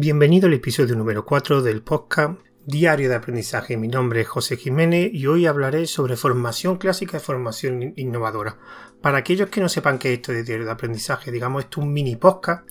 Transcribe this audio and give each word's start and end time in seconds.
Bienvenido 0.00 0.46
al 0.46 0.54
episodio 0.54 0.94
número 0.94 1.24
4 1.24 1.60
del 1.60 1.82
podcast 1.82 2.38
Diario 2.64 3.08
de 3.08 3.16
Aprendizaje. 3.16 3.76
Mi 3.76 3.88
nombre 3.88 4.20
es 4.20 4.28
José 4.28 4.56
Jiménez 4.56 5.10
y 5.12 5.26
hoy 5.26 5.46
hablaré 5.46 5.88
sobre 5.88 6.14
formación 6.14 6.78
clásica 6.78 7.16
y 7.16 7.20
formación 7.20 7.94
innovadora. 7.96 8.58
Para 9.02 9.18
aquellos 9.18 9.50
que 9.50 9.60
no 9.60 9.68
sepan 9.68 9.98
qué 9.98 10.12
es 10.12 10.18
esto 10.20 10.30
de 10.30 10.44
Diario 10.44 10.66
de 10.66 10.70
Aprendizaje, 10.70 11.32
digamos, 11.32 11.64
esto 11.64 11.80
es 11.80 11.86
un 11.88 11.92
mini 11.92 12.14
podcast 12.14 12.64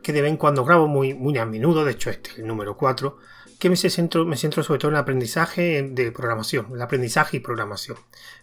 que 0.00 0.12
de 0.12 0.22
vez 0.22 0.30
en 0.30 0.36
cuando 0.36 0.64
grabo 0.64 0.86
muy, 0.86 1.12
muy 1.12 1.36
a 1.38 1.44
menudo, 1.44 1.84
de 1.84 1.90
hecho 1.90 2.08
este 2.08 2.30
es 2.30 2.38
el 2.38 2.46
número 2.46 2.76
4, 2.76 3.18
que 3.58 3.68
me 3.68 3.74
centro, 3.74 4.24
me 4.24 4.36
centro 4.36 4.62
sobre 4.62 4.78
todo 4.78 4.92
en 4.92 4.94
el 4.94 5.00
aprendizaje 5.00 5.82
de 5.82 6.12
programación, 6.12 6.68
el 6.72 6.82
aprendizaje 6.82 7.38
y 7.38 7.40
programación. 7.40 7.96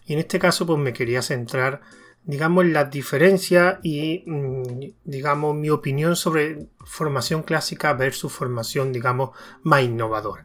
Y 0.04 0.12
en 0.12 0.18
este 0.18 0.38
caso 0.38 0.66
pues 0.66 0.78
me 0.78 0.92
quería 0.92 1.22
centrar 1.22 1.80
digamos, 2.28 2.66
las 2.66 2.90
diferencias 2.90 3.78
y, 3.82 4.22
mm, 4.26 4.62
digamos, 5.04 5.56
mi 5.56 5.70
opinión 5.70 6.14
sobre 6.14 6.68
formación 6.84 7.42
clásica 7.42 7.94
versus 7.94 8.30
formación, 8.30 8.92
digamos, 8.92 9.30
más 9.62 9.82
innovadora. 9.82 10.44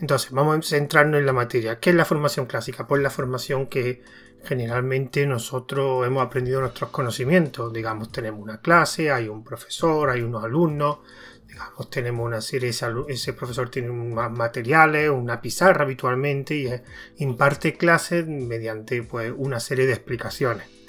Entonces, 0.00 0.30
vamos 0.30 0.56
a 0.56 0.62
centrarnos 0.62 1.18
en 1.18 1.26
la 1.26 1.32
materia. 1.32 1.80
¿Qué 1.80 1.90
es 1.90 1.96
la 1.96 2.04
formación 2.04 2.46
clásica? 2.46 2.86
Pues 2.86 3.02
la 3.02 3.10
formación 3.10 3.66
que 3.66 4.02
generalmente 4.44 5.26
nosotros 5.26 6.06
hemos 6.06 6.24
aprendido 6.24 6.60
nuestros 6.60 6.90
conocimientos. 6.90 7.72
Digamos, 7.72 8.12
tenemos 8.12 8.40
una 8.40 8.60
clase, 8.60 9.10
hay 9.10 9.26
un 9.26 9.42
profesor, 9.42 10.10
hay 10.10 10.22
unos 10.22 10.44
alumnos, 10.44 10.98
digamos, 11.48 11.90
tenemos 11.90 12.24
una 12.26 12.40
serie, 12.42 12.70
ese, 12.70 13.32
profesor 13.32 13.70
tiene 13.70 13.88
más 13.88 14.30
materiales, 14.30 15.10
una 15.10 15.40
pizarra 15.40 15.82
habitualmente 15.82 16.54
y 16.54 16.68
imparte 17.24 17.76
clases 17.76 18.24
mediante 18.24 19.02
pues, 19.02 19.32
una 19.36 19.58
serie 19.58 19.86
de 19.86 19.94
explicaciones. 19.94 20.83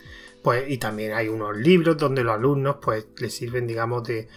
Pues, 0.46 0.70
y 0.70 0.78
también 0.78 1.14
hay 1.14 1.28
unos 1.28 1.58
libros 1.58 1.98
donde 1.98 2.24
los 2.24 2.36
alumnos 2.36 2.76
pues, 2.80 3.08
les 3.18 3.34
sirven, 3.34 3.66
digamos, 3.66 4.04
de, 4.08 4.28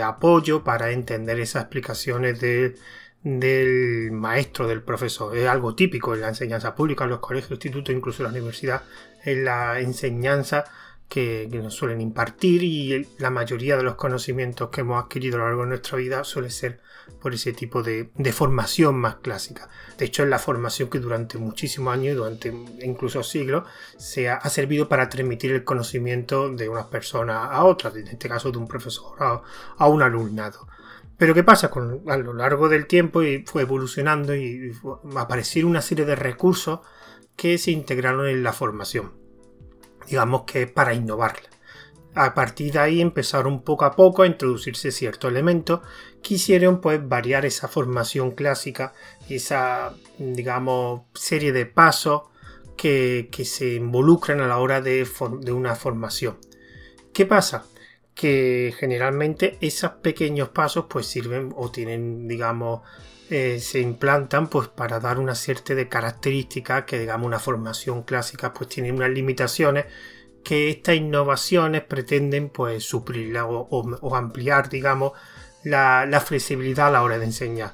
apoyo 0.00 0.62
para 0.62 0.92
entender 0.92 1.40
esas 1.40 1.62
explicaciones 1.64 2.40
del 2.40 4.12
maestro, 4.12 4.68
del 4.68 4.84
profesor. 4.84 5.36
Es 5.36 5.48
algo 5.48 5.74
típico 5.74 6.14
en 6.14 6.20
la 6.20 6.28
enseñanza 6.28 6.76
pública, 6.76 7.02
en 7.02 7.10
los 7.10 7.18
colegios, 7.18 7.50
institutos, 7.50 7.92
incluso 7.92 8.22
en 8.22 8.24
la 8.26 8.38
universidad, 8.38 8.82
en 9.24 9.44
la 9.44 9.80
enseñanza 9.80 10.62
que, 11.08 11.48
nos 11.50 11.74
suelen 11.74 12.00
impartir 12.00 12.62
y 12.62 13.08
la 13.18 13.30
mayoría 13.30 13.76
de 13.76 13.82
los 13.82 13.96
conocimientos 13.96 14.70
que 14.70 14.82
hemos 14.82 15.02
adquirido 15.02 15.38
a 15.38 15.38
lo 15.40 15.46
largo 15.46 15.62
de 15.62 15.68
nuestra 15.70 15.98
vida 15.98 16.22
suele 16.22 16.50
ser 16.50 16.78
por 17.20 17.34
ese 17.34 17.52
tipo 17.52 17.82
de, 17.82 18.10
formación 18.32 18.96
más 18.96 19.16
clásica. 19.16 19.68
De 19.98 20.06
hecho, 20.06 20.22
es 20.22 20.28
la 20.28 20.38
formación 20.38 20.88
que 20.88 20.98
durante 20.98 21.38
muchísimos 21.38 21.94
años, 21.94 22.16
durante 22.16 22.48
incluso 22.82 23.22
siglos, 23.22 23.64
se 23.96 24.28
ha, 24.28 24.40
servido 24.48 24.88
para 24.88 25.08
transmitir 25.08 25.52
el 25.52 25.64
conocimiento 25.64 26.50
de 26.50 26.68
unas 26.68 26.86
personas 26.86 27.48
a 27.50 27.64
otras, 27.64 27.94
en 27.96 28.08
este 28.08 28.28
caso 28.28 28.50
de 28.50 28.58
un 28.58 28.68
profesor 28.68 29.16
a, 29.78 29.88
un 29.88 30.02
alumnado. 30.02 30.66
Pero 31.16 31.34
¿qué 31.34 31.44
pasa? 31.44 31.70
A 32.08 32.16
lo 32.16 32.32
largo 32.32 32.68
del 32.68 32.86
tiempo 32.86 33.22
y 33.22 33.44
fue 33.44 33.62
evolucionando 33.62 34.34
y 34.34 34.72
aparecieron 35.16 35.70
una 35.70 35.82
serie 35.82 36.04
de 36.04 36.16
recursos 36.16 36.80
que 37.36 37.58
se 37.58 37.70
integraron 37.70 38.26
en 38.26 38.42
la 38.42 38.52
formación 38.52 39.22
digamos 40.06 40.42
que 40.42 40.66
para 40.66 40.94
innovarla. 40.94 41.48
A 42.14 42.34
partir 42.34 42.72
de 42.72 42.78
ahí 42.78 43.00
empezaron 43.00 43.62
poco 43.62 43.84
a 43.84 43.96
poco 43.96 44.22
a 44.22 44.26
introducirse 44.26 44.92
ciertos 44.92 45.30
elementos 45.30 45.80
que 46.22 46.34
hicieron 46.34 46.80
pues 46.80 47.00
variar 47.06 47.46
esa 47.46 47.68
formación 47.68 48.32
clásica 48.32 48.92
esa 49.28 49.94
digamos 50.18 51.02
serie 51.14 51.52
de 51.52 51.64
pasos 51.64 52.24
que, 52.76 53.28
se 53.44 53.74
involucran 53.74 54.40
a 54.40 54.46
la 54.46 54.58
hora 54.58 54.80
de, 54.80 55.08
de 55.40 55.52
una 55.52 55.74
formación. 55.74 56.36
¿Qué 57.12 57.26
pasa? 57.26 57.64
que 58.14 58.74
generalmente 58.78 59.56
esos 59.60 59.92
pequeños 59.92 60.50
pasos 60.50 60.86
pues 60.88 61.06
sirven 61.06 61.52
o 61.56 61.70
tienen 61.70 62.28
digamos 62.28 62.82
eh, 63.30 63.58
se 63.60 63.80
implantan 63.80 64.48
pues 64.48 64.68
para 64.68 65.00
dar 65.00 65.18
una 65.18 65.34
cierta 65.34 65.74
de 65.74 65.88
características 65.88 66.84
que 66.84 66.98
digamos 66.98 67.26
una 67.26 67.38
formación 67.38 68.02
clásica 68.02 68.52
pues 68.52 68.68
tiene 68.68 68.92
unas 68.92 69.10
limitaciones 69.10 69.86
que 70.42 70.70
estas 70.70 70.96
innovaciones 70.96 71.82
pretenden 71.82 72.48
pues 72.48 72.84
suplir 72.84 73.36
o, 73.38 74.16
ampliar 74.16 74.68
digamos 74.68 75.12
la, 75.64 76.06
la 76.06 76.20
flexibilidad 76.20 76.88
a 76.88 76.90
la 76.90 77.02
hora 77.02 77.18
de 77.18 77.26
enseñar 77.26 77.72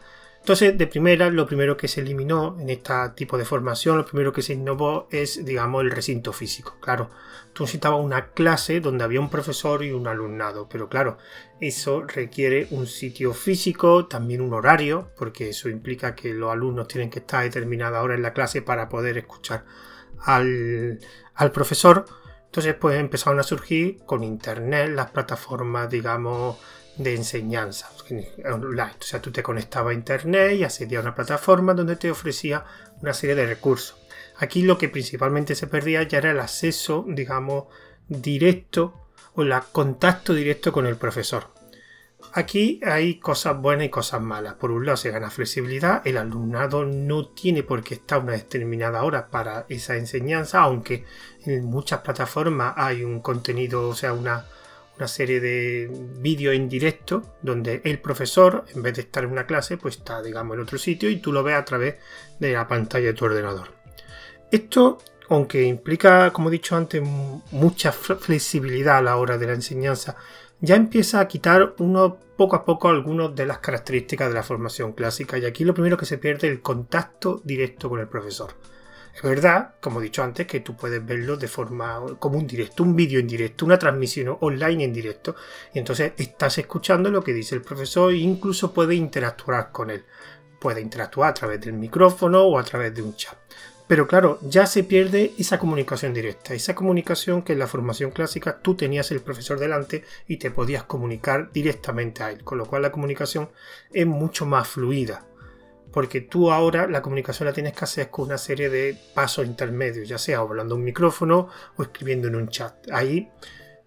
entonces, 0.49 0.79
de 0.79 0.87
primera, 0.87 1.29
lo 1.29 1.47
primero 1.47 1.77
que 1.77 1.89
se 1.89 2.01
eliminó 2.01 2.57
en 2.59 2.71
este 2.71 2.95
tipo 3.15 3.37
de 3.37 3.45
formación, 3.45 3.99
lo 3.99 4.07
primero 4.07 4.33
que 4.33 4.41
se 4.41 4.55
innovó 4.55 5.07
es, 5.11 5.45
digamos, 5.45 5.83
el 5.83 5.91
recinto 5.91 6.33
físico. 6.33 6.79
Claro, 6.81 7.11
tú 7.53 7.65
necesitabas 7.65 8.03
una 8.03 8.29
clase 8.31 8.81
donde 8.81 9.05
había 9.05 9.21
un 9.21 9.29
profesor 9.29 9.85
y 9.85 9.93
un 9.93 10.07
alumnado, 10.09 10.67
pero 10.67 10.89
claro, 10.89 11.19
eso 11.61 12.01
requiere 12.01 12.67
un 12.71 12.87
sitio 12.87 13.35
físico, 13.35 14.07
también 14.07 14.41
un 14.41 14.55
horario, 14.55 15.11
porque 15.19 15.51
eso 15.51 15.69
implica 15.69 16.15
que 16.15 16.33
los 16.33 16.51
alumnos 16.51 16.89
tienen 16.89 17.11
que 17.11 17.19
estar 17.19 17.41
a 17.41 17.43
determinada 17.43 18.01
hora 18.03 18.15
en 18.15 18.23
la 18.23 18.33
clase 18.33 18.63
para 18.63 18.89
poder 18.89 19.19
escuchar 19.19 19.67
al, 20.21 20.99
al 21.35 21.53
profesor. 21.53 22.07
Entonces, 22.49 22.75
pues 22.75 22.99
empezaron 22.99 23.39
a 23.39 23.43
surgir 23.43 23.99
con 24.07 24.25
internet 24.25 24.91
las 24.95 25.11
plataformas, 25.11 25.91
digamos, 25.91 26.57
de 26.97 27.15
enseñanza. 27.15 27.91
O 27.91 29.05
sea, 29.05 29.21
tú 29.21 29.31
te 29.31 29.43
conectabas 29.43 29.93
a 29.93 29.95
internet 29.95 30.57
y 30.57 30.65
accedías 30.65 31.01
a 31.01 31.09
una 31.09 31.15
plataforma 31.15 31.75
donde 31.75 31.97
te 31.97 32.11
ofrecía 32.11 32.65
una 33.01 33.13
serie 33.13 33.37
de 33.37 33.47
recursos. 33.47 33.97
Aquí 34.39 34.63
lo 34.63 34.79
que 34.79 34.89
principalmente 34.89 35.55
se 35.55 35.67
perdía 35.67 36.03
ya 36.05 36.19
era 36.19 36.31
el 36.31 36.41
acceso, 36.41 37.05
digamos, 37.07 37.65
directo 38.09 38.95
o 39.35 39.43
el 39.43 39.53
contacto 39.73 40.33
directo 40.33 40.73
con 40.73 40.87
el 40.87 40.97
profesor. 40.97 41.58
Aquí 42.33 42.81
hay 42.85 43.19
cosas 43.19 43.61
buenas 43.61 43.87
y 43.87 43.91
cosas 43.91 44.21
malas. 44.21 44.55
Por 44.55 44.71
un 44.71 44.85
lado 44.85 44.97
se 44.97 45.11
gana 45.11 45.31
flexibilidad, 45.31 46.03
el 46.07 46.17
alumnado 46.17 46.85
no 46.85 47.29
tiene 47.29 47.63
por 47.63 47.83
qué 47.83 47.95
estar 47.95 48.21
una 48.21 48.33
determinada 48.33 49.03
hora 49.03 49.29
para 49.29 49.65
esa 49.69 49.97
enseñanza, 49.97 50.61
aunque 50.61 51.05
en 51.47 51.65
muchas 51.65 52.01
plataformas 52.01 52.75
hay 52.77 53.03
un 53.03 53.21
contenido, 53.21 53.89
o 53.89 53.95
sea, 53.95 54.13
una, 54.13 54.45
serie 55.07 55.39
de 55.41 55.89
vídeos 56.19 56.57
en 56.57 56.69
directo 56.69 57.37
donde 57.41 57.81
el 57.85 58.01
profesor, 58.01 58.65
en 58.75 58.83
vez 58.83 58.95
de 58.97 59.03
estar 59.03 59.23
en 59.23 59.31
una 59.31 59.47
clase, 59.47 59.77
pues 59.77 59.99
está, 59.99 60.21
digamos, 60.21 60.57
en 60.57 60.63
otro 60.63 60.77
sitio 60.77 61.09
y 61.09 61.21
tú 61.21 61.33
lo 61.33 61.45
ves 61.45 61.55
a 61.55 61.65
través 61.65 61.95
de 62.41 62.53
la 62.53 62.67
pantalla 62.67 63.07
de 63.07 63.13
tu 63.13 63.25
ordenador. 63.27 63.69
Esto, 64.51 64.99
aunque 65.29 65.63
implica, 65.63 66.33
como 66.33 66.49
he 66.49 66.53
dicho 66.53 66.75
antes, 66.75 67.01
mucha 67.53 67.93
flexibilidad 67.93 68.99
a 68.99 69.03
la 69.03 69.17
hora 69.17 69.39
de 69.39 69.47
la 69.47 69.53
enseñanza, 69.53 70.17
ya 70.61 70.77
empieza 70.77 71.21
a 71.21 71.29
quitar 71.29 71.75
uno 71.79 72.19
poco 72.37 72.57
a 72.57 72.65
poco 72.65 72.89
algunas 72.89 73.35
de 73.35 73.47
las 73.47 73.59
características 73.59 74.29
de 74.29 74.35
la 74.35 74.43
formación 74.43 74.93
clásica 74.93 75.39
y 75.39 75.45
aquí 75.45 75.65
lo 75.65 75.75
primero 75.75 75.97
que 75.97 76.07
se 76.07 76.19
pierde 76.19 76.49
es 76.49 76.53
el 76.53 76.63
contacto 76.63 77.41
directo 77.45 77.89
con 77.89 78.01
el 78.01 78.09
profesor. 78.09 78.55
Es 79.19 79.23
verdad, 79.23 79.75
como 79.81 79.99
he 79.99 80.05
dicho 80.05 80.23
antes, 80.23 80.47
que 80.47 80.61
tú 80.61 80.77
puedes 80.77 81.05
verlo 81.05 81.37
de 81.37 81.49
forma 81.49 82.01
como 82.21 82.39
un 82.39 82.47
directo, 82.47 82.85
un 82.85 82.95
vídeo 82.95 83.19
en 83.19 83.27
directo, 83.27 83.65
una 83.65 83.77
transmisión 83.77 84.37
online 84.41 84.85
en 84.85 84.93
directo. 84.93 85.35
Y 85.75 85.81
entonces 85.81 86.13
estás 86.17 86.59
escuchando 86.59 87.11
lo 87.11 87.25
que 87.25 87.33
dice 87.33 87.57
el 87.57 87.63
profesor 87.63 88.13
e 88.13 88.19
incluso 88.19 88.73
puedes 88.73 88.97
interactuar 88.97 89.73
con 89.73 89.91
él. 89.91 90.05
Puede 90.61 90.81
interactuar 90.81 91.31
a 91.31 91.35
través 91.35 91.61
del 91.61 91.73
micrófono 91.73 92.45
o 92.45 92.61
a 92.61 92.63
través 92.63 92.95
de 92.95 93.03
un 93.03 93.17
chat. 93.17 93.37
Pero 93.89 94.07
claro, 94.07 94.39
ya 94.43 94.67
se 94.67 94.85
pierde 94.85 95.33
esa 95.39 95.59
comunicación 95.59 96.13
directa, 96.13 96.55
esa 96.55 96.75
comunicación 96.75 97.43
que 97.43 97.55
en 97.55 97.59
la 97.59 97.67
formación 97.67 98.11
clásica 98.11 98.59
tú 98.61 98.75
tenías 98.75 99.11
el 99.11 99.21
profesor 99.21 99.59
delante 99.59 100.05
y 100.29 100.37
te 100.37 100.51
podías 100.51 100.85
comunicar 100.85 101.51
directamente 101.53 102.23
a 102.23 102.31
él, 102.31 102.45
con 102.45 102.59
lo 102.59 102.67
cual 102.67 102.83
la 102.83 102.93
comunicación 102.93 103.49
es 103.93 104.07
mucho 104.07 104.45
más 104.45 104.69
fluida 104.69 105.25
porque 105.93 106.21
tú 106.21 106.53
ahora 106.53 106.87
la 106.87 107.03
comunicación 107.03 107.47
la 107.47 107.53
tienes 107.53 107.73
que 107.73 107.85
hacer 107.85 108.11
con 108.11 108.27
una 108.27 108.39
serie 108.39 108.69
de 108.69 108.97
pasos 109.15 109.47
intermedios, 109.47 110.09
ya 110.09 110.19
sea 110.19 110.39
hablando 110.39 110.75
un 110.75 110.85
micrófono 110.85 111.49
o 111.77 111.83
escribiendo 111.83 112.29
en 112.29 112.37
un 112.37 112.49
chat. 112.49 112.75
Ahí 112.93 113.31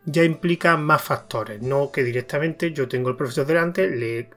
ya 0.06 0.24
implica 0.24 0.78
más 0.78 1.02
factores, 1.02 1.62
no 1.62 1.92
que 1.92 2.04
directamente 2.04 2.74
yo 2.74 2.88
tengo 2.88 3.10
el 3.10 3.16
profesor 3.16 3.46
delante, 3.46 3.88
le, 3.88 4.30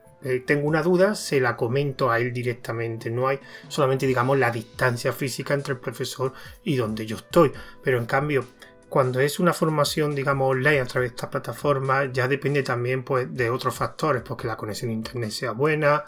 tengo 0.46 0.66
una 0.66 0.82
duda, 0.82 1.14
se 1.14 1.40
la 1.40 1.56
comento 1.56 2.10
a 2.10 2.18
él 2.18 2.32
directamente, 2.32 3.10
no 3.10 3.28
hay 3.28 3.40
solamente 3.68 4.06
digamos 4.06 4.38
la 4.38 4.50
distancia 4.50 5.12
física 5.12 5.54
entre 5.54 5.74
el 5.74 5.80
profesor 5.80 6.32
y 6.64 6.76
donde 6.76 7.06
yo 7.06 7.16
estoy, 7.16 7.52
pero 7.82 7.98
en 7.98 8.06
cambio 8.06 8.46
cuando 8.94 9.18
es 9.18 9.40
una 9.40 9.52
formación, 9.52 10.14
digamos, 10.14 10.52
online 10.52 10.78
a 10.78 10.86
través 10.86 11.10
de 11.10 11.16
esta 11.16 11.28
plataforma, 11.28 12.04
ya 12.12 12.28
depende 12.28 12.62
también 12.62 13.02
pues, 13.02 13.26
de 13.34 13.50
otros 13.50 13.74
factores, 13.74 14.22
porque 14.22 14.46
la 14.46 14.56
conexión 14.56 14.92
a 14.92 14.94
internet 14.94 15.32
sea 15.32 15.50
buena, 15.50 16.04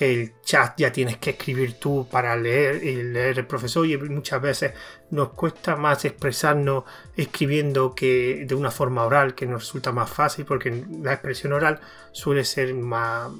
que 0.00 0.10
el 0.14 0.32
chat 0.42 0.78
ya 0.78 0.90
tienes 0.90 1.18
que 1.18 1.28
escribir 1.28 1.74
tú 1.74 2.08
para 2.10 2.34
leer 2.34 2.82
y 2.82 3.02
leer 3.02 3.40
el 3.40 3.46
profesor 3.46 3.86
y 3.86 3.98
muchas 3.98 4.40
veces 4.40 4.72
nos 5.10 5.34
cuesta 5.34 5.76
más 5.76 6.06
expresarnos 6.06 6.84
escribiendo 7.18 7.94
que 7.94 8.46
de 8.48 8.54
una 8.54 8.70
forma 8.70 9.04
oral 9.04 9.34
que 9.34 9.44
nos 9.44 9.60
resulta 9.60 9.92
más 9.92 10.08
fácil 10.08 10.46
porque 10.46 10.86
la 11.02 11.12
expresión 11.12 11.52
oral 11.52 11.80
suele 12.12 12.46
ser 12.46 12.72
más, 12.72 13.30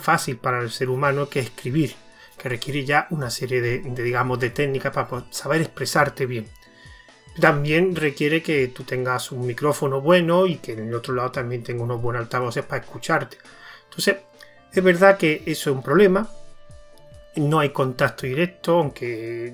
fácil 0.00 0.38
para 0.38 0.60
el 0.60 0.70
ser 0.70 0.88
humano 0.88 1.28
que 1.28 1.40
escribir 1.40 1.94
que 2.38 2.48
requiere 2.48 2.86
ya 2.86 3.06
una 3.10 3.28
serie 3.28 3.60
de, 3.60 3.80
digamos 4.02 4.40
de 4.40 4.48
técnicas 4.48 4.94
para 4.94 5.26
saber 5.30 5.60
expresarte 5.60 6.24
bien. 6.24 6.48
También 7.38 7.94
requiere 7.94 8.42
que 8.42 8.68
tú 8.68 8.82
tengas 8.84 9.30
un 9.30 9.46
micrófono 9.46 10.00
bueno 10.00 10.46
y 10.46 10.56
que 10.56 10.72
en 10.72 10.88
el 10.88 10.94
otro 10.94 11.12
lado 11.12 11.32
también 11.32 11.62
tenga 11.62 11.82
unos 11.82 12.00
buenos 12.00 12.22
altavoces 12.22 12.64
para 12.64 12.82
escucharte. 12.82 13.36
Entonces 13.84 14.16
Es 14.72 14.84
verdad 14.84 15.16
que 15.16 15.42
eso 15.46 15.70
es 15.70 15.76
un 15.76 15.82
problema, 15.82 16.28
no 17.36 17.60
hay 17.60 17.70
contacto 17.70 18.26
directo, 18.26 18.78
aunque, 18.78 19.52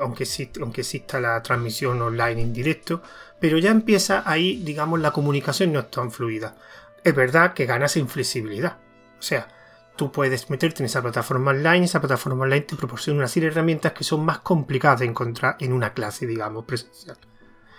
aunque, 0.00 0.24
exista 0.24 1.20
la 1.20 1.42
transmisión 1.42 2.00
online 2.02 2.42
en 2.42 2.52
directo, 2.52 3.02
pero 3.38 3.58
ya 3.58 3.70
empieza 3.70 4.22
ahí, 4.26 4.62
digamos, 4.64 5.00
la 5.00 5.12
comunicación 5.12 5.72
no 5.72 5.80
es 5.80 5.90
tan 5.90 6.10
fluida. 6.10 6.56
Es 7.02 7.14
verdad 7.14 7.54
que 7.54 7.66
ganas 7.66 7.96
en 7.96 8.08
flexibilidad. 8.08 8.76
O 9.18 9.22
sea, 9.22 9.48
tú 9.96 10.12
puedes 10.12 10.50
meterte 10.50 10.82
en 10.82 10.86
esa 10.86 11.02
plataforma 11.02 11.52
online, 11.52 11.84
esa 11.84 12.00
plataforma 12.00 12.44
online 12.44 12.62
te 12.62 12.76
proporciona 12.76 13.20
una 13.20 13.28
serie 13.28 13.48
de 13.48 13.54
herramientas 13.54 13.92
que 13.92 14.04
son 14.04 14.24
más 14.24 14.40
complicadas 14.40 15.00
de 15.00 15.06
encontrar 15.06 15.56
en 15.60 15.72
una 15.72 15.94
clase, 15.94 16.26
digamos, 16.26 16.64
presencial. 16.64 17.16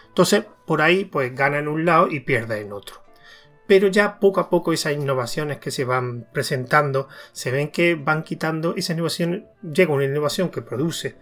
Entonces, 0.08 0.46
por 0.66 0.82
ahí, 0.82 1.06
pues 1.06 1.34
gana 1.36 1.60
en 1.60 1.68
un 1.68 1.86
lado 1.86 2.08
y 2.10 2.22
pierde 2.22 2.62
en 2.62 2.74
otro 2.74 3.11
pero 3.68 3.88
ya 3.88 4.20
poco 4.20 4.40
a 4.40 4.50
poco 4.50 4.74
esas 4.74 4.94
innovaciones 4.94 5.60
que 5.60 5.72
se 5.72 5.86
van 5.86 6.28
presentando 6.34 7.08
se 7.32 7.52
ven 7.52 7.70
que 7.70 7.96
van 7.96 8.24
quitando 8.24 8.76
esa 8.76 8.94
innovación, 8.94 9.48
llega 9.62 9.94
una 9.94 10.06
innovación 10.06 10.50
que 10.50 10.62
produce 10.62 11.16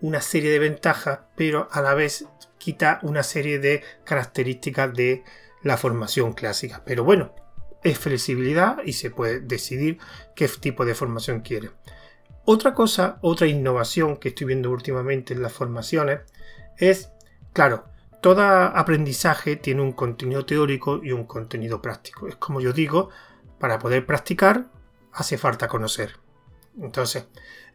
una 0.00 0.20
serie 0.20 0.50
de 0.50 0.58
ventajas, 0.58 1.20
pero 1.36 1.68
a 1.70 1.82
la 1.82 1.94
vez 1.94 2.26
quita 2.58 3.00
una 3.02 3.22
serie 3.22 3.58
de 3.58 3.82
características 4.04 4.94
de 4.94 5.24
la 5.62 5.76
formación 5.76 6.32
clásica. 6.32 6.82
Pero 6.84 7.04
bueno, 7.04 7.34
es 7.82 7.98
flexibilidad 7.98 8.78
y 8.84 8.94
se 8.94 9.10
puede 9.10 9.40
decidir 9.40 9.98
qué 10.34 10.48
tipo 10.48 10.84
de 10.84 10.94
formación 10.94 11.40
quiere. 11.40 11.70
Otra 12.44 12.74
cosa, 12.74 13.18
otra 13.20 13.46
innovación 13.46 14.16
que 14.16 14.30
estoy 14.30 14.46
viendo 14.46 14.70
últimamente 14.70 15.34
en 15.34 15.42
las 15.42 15.52
formaciones 15.52 16.20
es, 16.78 17.10
claro, 17.52 17.84
todo 18.20 18.42
aprendizaje 18.42 19.56
tiene 19.56 19.82
un 19.82 19.92
contenido 19.92 20.44
teórico 20.44 21.00
y 21.02 21.12
un 21.12 21.24
contenido 21.24 21.80
práctico. 21.80 22.28
Es 22.28 22.36
como 22.36 22.60
yo 22.60 22.72
digo, 22.72 23.10
para 23.58 23.78
poder 23.78 24.06
practicar 24.06 24.66
hace 25.12 25.38
falta 25.38 25.68
conocer. 25.68 26.16
Entonces, 26.80 27.26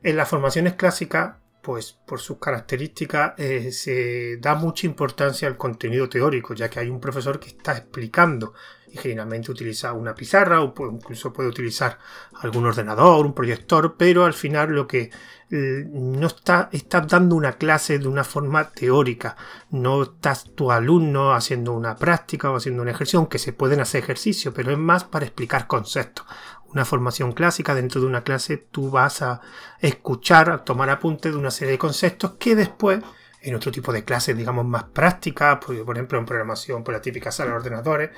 en 0.03 0.18
las 0.18 0.30
formaciones 0.30 0.74
clásicas, 0.74 1.38
pues 1.62 1.94
por 1.94 2.19
sus 2.19 2.38
características 2.38 3.33
eh, 3.38 3.71
se 3.71 4.38
da 4.38 4.56
mucha 4.56 4.86
importancia 4.86 5.47
al 5.47 5.57
contenido 5.57 6.07
teórico, 6.07 6.53
ya 6.53 6.69
que 6.69 6.80
hay 6.80 6.89
un 6.89 7.00
profesor 7.00 7.39
que 7.39 7.50
está 7.50 7.75
explicando 7.75 8.53
y 8.87 8.97
generalmente 8.97 9.51
utiliza 9.51 9.93
una 9.93 10.15
pizarra 10.15 10.61
o 10.61 10.73
incluso 10.91 11.33
puede 11.33 11.49
utilizar 11.49 11.97
algún 12.41 12.65
ordenador, 12.65 13.25
un 13.25 13.33
proyector, 13.33 13.95
pero 13.97 14.25
al 14.25 14.33
final 14.33 14.69
lo 14.69 14.87
que 14.87 15.11
no 15.49 16.27
está, 16.27 16.69
estás 16.71 17.07
dando 17.07 17.35
una 17.35 17.53
clase 17.53 17.99
de 17.99 18.07
una 18.07 18.23
forma 18.23 18.69
teórica, 18.71 19.37
no 19.69 20.03
estás 20.03 20.55
tu 20.55 20.71
alumno 20.71 21.33
haciendo 21.33 21.73
una 21.73 21.95
práctica 21.95 22.49
o 22.49 22.55
haciendo 22.55 22.81
un 22.81 22.89
ejercicio, 22.89 23.19
aunque 23.19 23.37
se 23.37 23.53
pueden 23.53 23.79
hacer 23.79 24.03
ejercicios, 24.03 24.53
pero 24.53 24.71
es 24.71 24.77
más 24.77 25.03
para 25.03 25.25
explicar 25.25 25.67
conceptos. 25.67 26.25
Una 26.65 26.83
formación 26.83 27.31
clásica, 27.31 27.75
dentro 27.75 28.01
de 28.01 28.07
una 28.07 28.23
clase 28.23 28.57
tú 28.57 28.89
vas 28.89 29.21
a 29.21 29.39
escuchar, 29.79 30.49
a 30.49 30.63
tomar 30.65 30.89
apuntes 30.89 31.31
de 31.31 31.38
una 31.38 31.51
serie 31.51 31.73
de 31.73 31.77
conceptos 31.77 32.33
que 32.39 32.55
después 32.55 32.99
en 33.45 33.56
otro 33.56 33.71
tipo 33.71 33.94
de 33.94 34.03
clases, 34.03 34.36
digamos, 34.36 34.65
más 34.65 34.86
prácticas, 34.86 35.59
por 35.63 35.95
ejemplo, 35.95 36.19
en 36.19 36.25
programación, 36.25 36.83
por 36.83 36.94
la 36.94 37.01
típica 37.01 37.31
sala 37.31 37.51
de 37.51 37.57
ordenadores, 37.57 38.09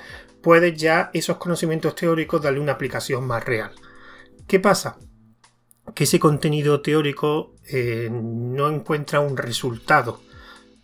puedes 0.42 0.78
ya 0.80 1.10
esos 1.12 1.36
conocimientos 1.36 1.94
teóricos 1.94 2.42
darle 2.42 2.60
una 2.60 2.72
aplicación 2.72 3.26
más 3.26 3.44
real. 3.44 3.72
¿Qué 4.46 4.58
pasa? 4.58 4.96
que 5.94 6.04
ese 6.04 6.18
contenido 6.18 6.80
teórico 6.80 7.54
eh, 7.66 8.08
no 8.10 8.68
encuentra 8.68 9.20
un 9.20 9.36
resultado. 9.36 10.20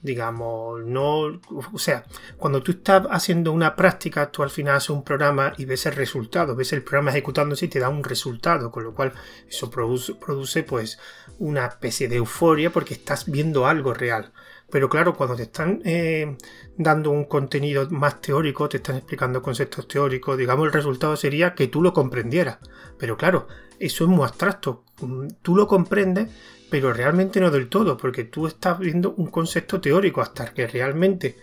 Digamos, 0.05 0.85
no. 0.85 1.41
O 1.73 1.79
sea, 1.79 2.05
cuando 2.37 2.63
tú 2.63 2.73
estás 2.73 3.07
haciendo 3.11 3.53
una 3.53 3.75
práctica, 3.75 4.31
tú 4.31 4.43
al 4.43 4.51
final 4.51 4.77
haces 4.77 4.91
un 4.91 5.03
programa 5.03 5.55
y 5.57 5.65
ves 5.65 5.87
el 5.87 5.95
resultado, 5.95 6.55
ves 6.55 6.75
el 6.75 6.83
programa 6.83 7.11
ejecutándose 7.11 7.65
y 7.65 7.69
te 7.69 7.81
da 7.81 7.89
un 7.89 8.05
resultado, 8.05 8.71
con 8.71 8.85
lo 8.85 8.95
cual 8.95 9.15
eso 9.49 9.71
produce, 9.71 10.15
produce 10.15 10.63
pues 10.63 10.99
una 11.39 11.65
especie 11.65 12.07
de 12.09 12.17
euforia 12.17 12.71
porque 12.71 12.93
estás 12.93 13.31
viendo 13.31 13.67
algo 13.67 13.95
real. 13.95 14.31
Pero 14.71 14.91
claro, 14.91 15.15
cuando 15.15 15.37
te 15.37 15.45
están 15.45 15.81
eh, 15.87 16.37
dando 16.77 17.11
un 17.11 17.25
contenido 17.25 17.89
más 17.91 18.21
teórico, 18.21 18.69
te 18.69 18.77
están 18.77 18.97
explicando 18.97 19.41
conceptos 19.41 19.89
teóricos, 19.89 20.37
digamos, 20.37 20.67
el 20.67 20.73
resultado 20.73 21.17
sería 21.17 21.55
que 21.55 21.69
tú 21.69 21.81
lo 21.81 21.95
comprendieras. 21.95 22.59
Pero 22.99 23.17
claro, 23.17 23.49
eso 23.79 24.05
es 24.05 24.11
muy 24.11 24.25
abstracto. 24.27 24.84
Mm, 25.01 25.29
tú 25.43 25.57
lo 25.57 25.67
comprendes, 25.67 26.31
pero 26.71 26.93
realmente 26.93 27.41
no 27.41 27.51
del 27.51 27.69
todo, 27.69 27.97
porque 27.97 28.25
tú 28.25 28.47
estás 28.47 28.79
viendo 28.79 29.15
un 29.17 29.29
concepto 29.29 29.81
teórico 29.81 30.21
hasta 30.21 30.53
que 30.53 30.67
realmente 30.67 31.37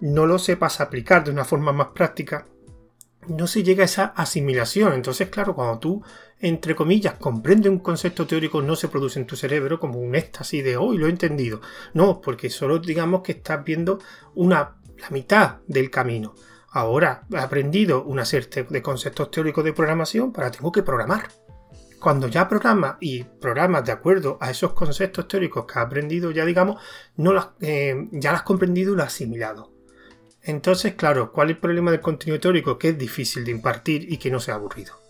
no 0.00 0.26
lo 0.26 0.38
sepas 0.38 0.80
aplicar 0.80 1.24
de 1.24 1.30
una 1.30 1.44
forma 1.44 1.72
más 1.72 1.88
práctica, 1.88 2.46
no 3.28 3.46
se 3.46 3.62
llega 3.62 3.82
a 3.82 3.86
esa 3.86 4.04
asimilación. 4.04 4.92
Entonces, 4.92 5.28
claro, 5.28 5.54
cuando 5.54 5.78
tú, 5.78 6.02
entre 6.40 6.74
comillas, 6.74 7.14
comprendes 7.14 7.70
un 7.70 7.78
concepto 7.78 8.26
teórico, 8.26 8.60
no 8.60 8.76
se 8.76 8.88
produce 8.88 9.18
en 9.18 9.26
tu 9.26 9.36
cerebro 9.36 9.80
como 9.80 9.98
un 9.98 10.14
éxtasis 10.14 10.62
de 10.62 10.76
hoy 10.76 10.98
lo 10.98 11.06
he 11.06 11.10
entendido. 11.10 11.60
No, 11.94 12.20
porque 12.20 12.50
solo 12.50 12.78
digamos 12.78 13.22
que 13.22 13.32
estás 13.32 13.64
viendo 13.64 13.98
una, 14.34 14.76
la 14.98 15.10
mitad 15.10 15.58
del 15.66 15.90
camino. 15.90 16.34
Ahora 16.70 17.24
he 17.32 17.38
aprendido 17.38 18.04
una 18.04 18.24
serie 18.24 18.66
de 18.68 18.82
conceptos 18.82 19.30
teóricos 19.30 19.64
de 19.64 19.72
programación, 19.72 20.32
para 20.32 20.50
tengo 20.50 20.72
que 20.72 20.82
programar 20.82 21.28
cuando 22.04 22.28
ya 22.28 22.46
programas 22.46 22.96
y 23.00 23.24
programas 23.24 23.82
de 23.82 23.92
acuerdo 23.92 24.36
a 24.38 24.50
esos 24.50 24.74
conceptos 24.74 25.26
teóricos 25.26 25.64
que 25.64 25.78
has 25.78 25.86
aprendido, 25.86 26.30
ya 26.32 26.44
digamos, 26.44 26.78
no 27.16 27.32
las, 27.32 27.48
eh, 27.62 27.96
ya 28.12 28.30
las 28.30 28.42
has 28.42 28.46
comprendido 28.46 28.92
y 28.92 28.96
las 28.98 29.06
has 29.06 29.14
asimilado. 29.14 29.72
Entonces, 30.42 30.96
claro, 30.96 31.32
¿cuál 31.32 31.48
es 31.48 31.56
el 31.56 31.62
problema 31.62 31.90
del 31.90 32.02
contenido 32.02 32.38
teórico? 32.38 32.76
Que 32.76 32.90
es 32.90 32.98
difícil 32.98 33.42
de 33.42 33.52
impartir 33.52 34.12
y 34.12 34.18
que 34.18 34.30
no 34.30 34.38
sea 34.38 34.56
aburrido. 34.56 35.00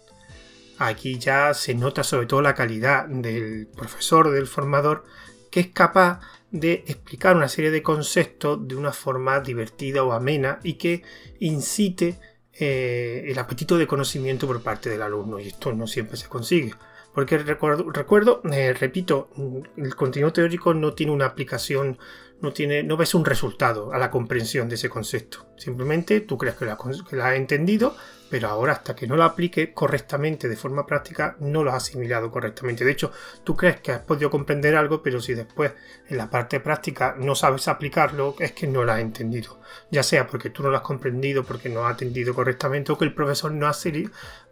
Aquí 0.78 1.18
ya 1.18 1.52
se 1.52 1.74
nota 1.74 2.04
sobre 2.04 2.28
todo 2.28 2.42
la 2.42 2.54
calidad 2.54 3.06
del 3.08 3.66
profesor, 3.66 4.30
del 4.30 4.46
formador, 4.46 5.02
que 5.50 5.58
es 5.58 5.66
capaz 5.72 6.20
de 6.52 6.84
explicar 6.86 7.34
una 7.34 7.48
serie 7.48 7.72
de 7.72 7.82
conceptos 7.82 8.68
de 8.68 8.76
una 8.76 8.92
forma 8.92 9.40
divertida 9.40 10.04
o 10.04 10.12
amena 10.12 10.60
y 10.62 10.74
que 10.74 11.02
incite 11.40 12.20
eh, 12.58 13.24
el 13.26 13.38
apetito 13.38 13.76
de 13.76 13.86
conocimiento 13.86 14.46
por 14.46 14.62
parte 14.62 14.88
del 14.90 15.02
alumno 15.02 15.40
y 15.40 15.48
esto 15.48 15.72
no 15.72 15.86
siempre 15.86 16.16
se 16.16 16.28
consigue. 16.28 16.74
Porque 17.14 17.38
recuerdo, 17.38 18.42
eh, 18.52 18.72
repito, 18.74 19.28
el 19.76 19.94
contenido 19.94 20.32
teórico 20.32 20.74
no 20.74 20.94
tiene 20.94 21.12
una 21.12 21.26
aplicación 21.26 21.96
no, 22.44 22.52
tiene, 22.52 22.82
no 22.82 22.96
ves 22.96 23.14
un 23.14 23.24
resultado 23.24 23.92
a 23.92 23.98
la 23.98 24.10
comprensión 24.10 24.68
de 24.68 24.76
ese 24.76 24.88
concepto. 24.88 25.46
Simplemente 25.56 26.20
tú 26.20 26.38
crees 26.38 26.56
que 26.56 26.66
que 26.66 27.22
has 27.22 27.34
entendido, 27.34 27.96
pero 28.30 28.48
ahora 28.48 28.74
hasta 28.74 28.94
que 28.94 29.06
no 29.06 29.16
lo 29.16 29.24
aplique 29.24 29.72
correctamente 29.72 30.48
de 30.48 30.56
forma 30.56 30.86
práctica, 30.86 31.36
no 31.40 31.64
lo 31.64 31.70
has 31.70 31.84
asimilado 31.84 32.30
correctamente. 32.30 32.84
De 32.84 32.92
hecho, 32.92 33.12
tú 33.44 33.56
crees 33.56 33.80
que 33.80 33.92
has 33.92 34.00
podido 34.00 34.30
comprender 34.30 34.76
algo, 34.76 35.02
pero 35.02 35.20
si 35.20 35.34
después 35.34 35.72
en 36.08 36.16
la 36.16 36.30
parte 36.30 36.60
práctica 36.60 37.16
no 37.18 37.34
sabes 37.34 37.66
aplicarlo, 37.68 38.36
es 38.38 38.52
que 38.52 38.66
no 38.66 38.84
lo 38.84 38.92
has 38.92 39.00
entendido. 39.00 39.60
Ya 39.90 40.02
sea 40.02 40.26
porque 40.26 40.50
tú 40.50 40.62
no 40.62 40.70
lo 40.70 40.76
has 40.76 40.82
comprendido, 40.82 41.44
porque 41.44 41.68
no 41.68 41.86
has 41.86 41.94
atendido 41.94 42.34
correctamente, 42.34 42.92
o 42.92 42.98
que 42.98 43.04
el 43.04 43.14
profesor 43.14 43.52
no, 43.52 43.66
ha, 43.66 43.74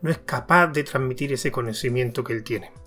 no 0.01 0.11
es 0.11 0.19
capaz 0.19 0.69
de 0.69 0.85
transmitir 0.85 1.33
ese 1.33 1.53
conocimiento 1.53 2.25
que 2.25 2.33
él 2.33 2.43
tiene. 2.43 2.82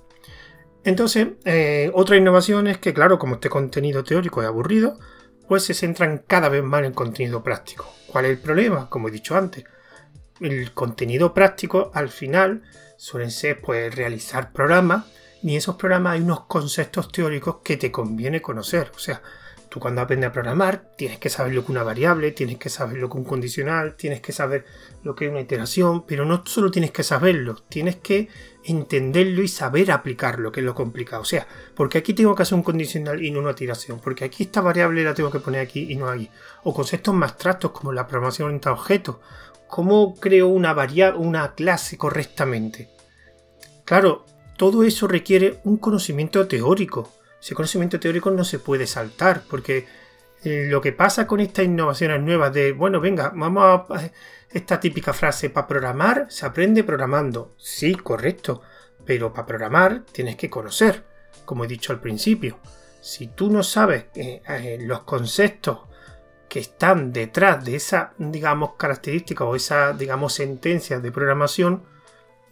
Entonces, 0.86 1.30
eh, 1.46 1.92
otra 1.96 2.16
innovación 2.16 2.68
es 2.68 2.78
que, 2.78 2.94
claro, 2.94 3.18
como 3.18 3.36
este 3.36 3.50
contenido 3.50 4.04
teórico 4.04 4.42
es 4.42 4.48
aburrido, 4.48 5.00
pues 5.48 5.64
se 5.64 5.74
centran 5.74 6.24
cada 6.28 6.48
vez 6.48 6.64
más 6.64 6.84
en 6.84 6.94
contenido 6.94 7.44
práctico. 7.44 7.92
¿Cuál 8.08 8.26
es 8.26 8.32
el 8.32 8.38
problema? 8.38 8.88
Como 8.88 9.08
he 9.08 9.12
dicho 9.12 9.36
antes, 9.36 9.66
el 10.40 10.72
contenido 10.74 11.34
práctico 11.34 11.90
al 11.94 12.10
final 12.10 12.62
suelen 12.98 13.32
ser 13.32 13.62
pues 13.62 13.94
realizar 13.96 14.52
programas 14.52 15.06
y 15.42 15.52
en 15.52 15.58
esos 15.58 15.76
programas 15.76 16.14
hay 16.14 16.22
unos 16.22 16.46
conceptos 16.46 17.12
teóricos 17.12 17.58
que 17.64 17.78
te 17.78 17.92
conviene 17.92 18.42
conocer. 18.42 18.92
O 18.96 19.00
sea, 19.00 19.24
Tú 19.76 19.82
cuando 19.82 20.00
aprendes 20.00 20.30
a 20.30 20.32
programar 20.32 20.86
tienes 20.96 21.20
que 21.20 21.30
saber 21.30 21.54
lo 21.54 21.66
que 21.66 21.74
una 21.74 21.84
variable, 21.84 22.32
tienes 22.32 22.58
que 22.58 22.70
saber 22.70 22.98
lo 22.98 23.10
que 23.10 23.18
un 23.18 23.26
condicional, 23.26 23.98
tienes 23.98 24.22
que 24.22 24.32
saber 24.32 24.64
lo 25.04 25.16
que 25.16 25.26
es 25.26 25.32
una 25.32 25.42
iteración, 25.42 26.06
pero 26.06 26.24
no 26.24 26.44
solo 26.46 26.72
tienes 26.72 26.92
que 26.92 27.04
saberlo, 27.04 27.56
tienes 27.68 27.98
que 27.98 28.30
entenderlo 28.64 29.44
y 29.44 29.50
saber 29.50 29.92
aplicarlo, 29.92 30.50
que 30.50 30.62
es 30.62 30.66
lo 30.66 30.74
complicado. 30.74 31.24
O 31.24 31.26
sea, 31.26 31.46
porque 31.76 31.98
aquí 31.98 32.14
tengo 32.14 32.34
que 32.34 32.44
hacer 32.44 32.56
un 32.56 32.64
condicional 32.64 33.22
y 33.22 33.32
no 33.32 33.42
una 33.42 33.52
iteración, 33.52 34.00
porque 34.00 34.24
aquí 34.24 34.44
esta 34.44 34.62
variable 34.62 35.04
la 35.04 35.14
tengo 35.14 35.30
que 35.30 35.42
poner 35.42 35.60
aquí 35.60 35.92
y 35.92 35.98
no 35.98 36.08
aquí. 36.08 36.30
O 36.64 36.74
conceptos 36.74 37.14
más 37.14 37.32
abstractos 37.32 37.72
como 37.72 37.92
la 37.92 38.08
programación 38.08 38.46
orientada 38.46 38.78
a 38.78 38.80
objetos. 38.80 39.18
¿Cómo 39.68 40.16
creo 40.16 40.48
una 40.48 40.74
variable, 40.74 41.20
una 41.20 41.54
clase 41.54 41.98
correctamente? 41.98 42.92
Claro, 43.84 44.26
todo 44.56 44.86
eso 44.86 45.06
requiere 45.06 45.60
un 45.66 45.76
conocimiento 45.76 46.48
teórico 46.48 47.12
ese 47.46 47.54
conocimiento 47.54 48.00
teórico 48.00 48.32
no 48.32 48.44
se 48.44 48.58
puede 48.58 48.88
saltar, 48.88 49.44
porque 49.48 49.86
eh, 50.44 50.66
lo 50.68 50.82
que 50.82 50.94
pasa 50.94 51.28
con 51.28 51.40
estas 51.40 51.66
innovaciones 51.66 52.20
nuevas 52.20 52.52
de, 52.52 52.72
bueno, 52.72 53.00
venga, 53.00 53.32
vamos 53.36 53.86
a 53.92 54.12
esta 54.50 54.80
típica 54.80 55.14
frase, 55.14 55.52
para 55.52 55.68
programar 55.68 56.26
se 56.28 56.48
aprende 56.48 56.84
programando. 56.84 57.54
Sí, 57.60 57.94
correcto, 57.94 58.64
pero 59.06 59.32
para 59.32 59.46
programar 59.46 60.06
tienes 60.12 60.38
que 60.38 60.50
conocer, 60.50 61.04
como 61.46 61.66
he 61.66 61.68
dicho 61.68 61.94
al 61.94 62.02
principio. 62.02 62.58
Si 63.00 63.28
tú 63.28 63.52
no 63.52 63.62
sabes 63.62 64.06
eh, 64.16 64.42
eh, 64.48 64.80
los 64.82 65.04
conceptos 65.04 65.82
que 66.50 66.62
están 66.62 67.14
detrás 67.14 67.64
de 67.64 67.76
esa, 67.76 68.14
digamos, 68.18 68.72
característica 68.76 69.44
o 69.44 69.56
esa, 69.56 69.94
digamos, 69.94 70.34
sentencia 70.34 71.00
de 71.00 71.12
programación, 71.12 71.84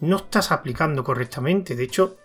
no 0.02 0.18
estás 0.18 0.52
aplicando 0.52 1.04
correctamente. 1.04 1.76
De 1.76 1.84
hecho, 1.84 2.18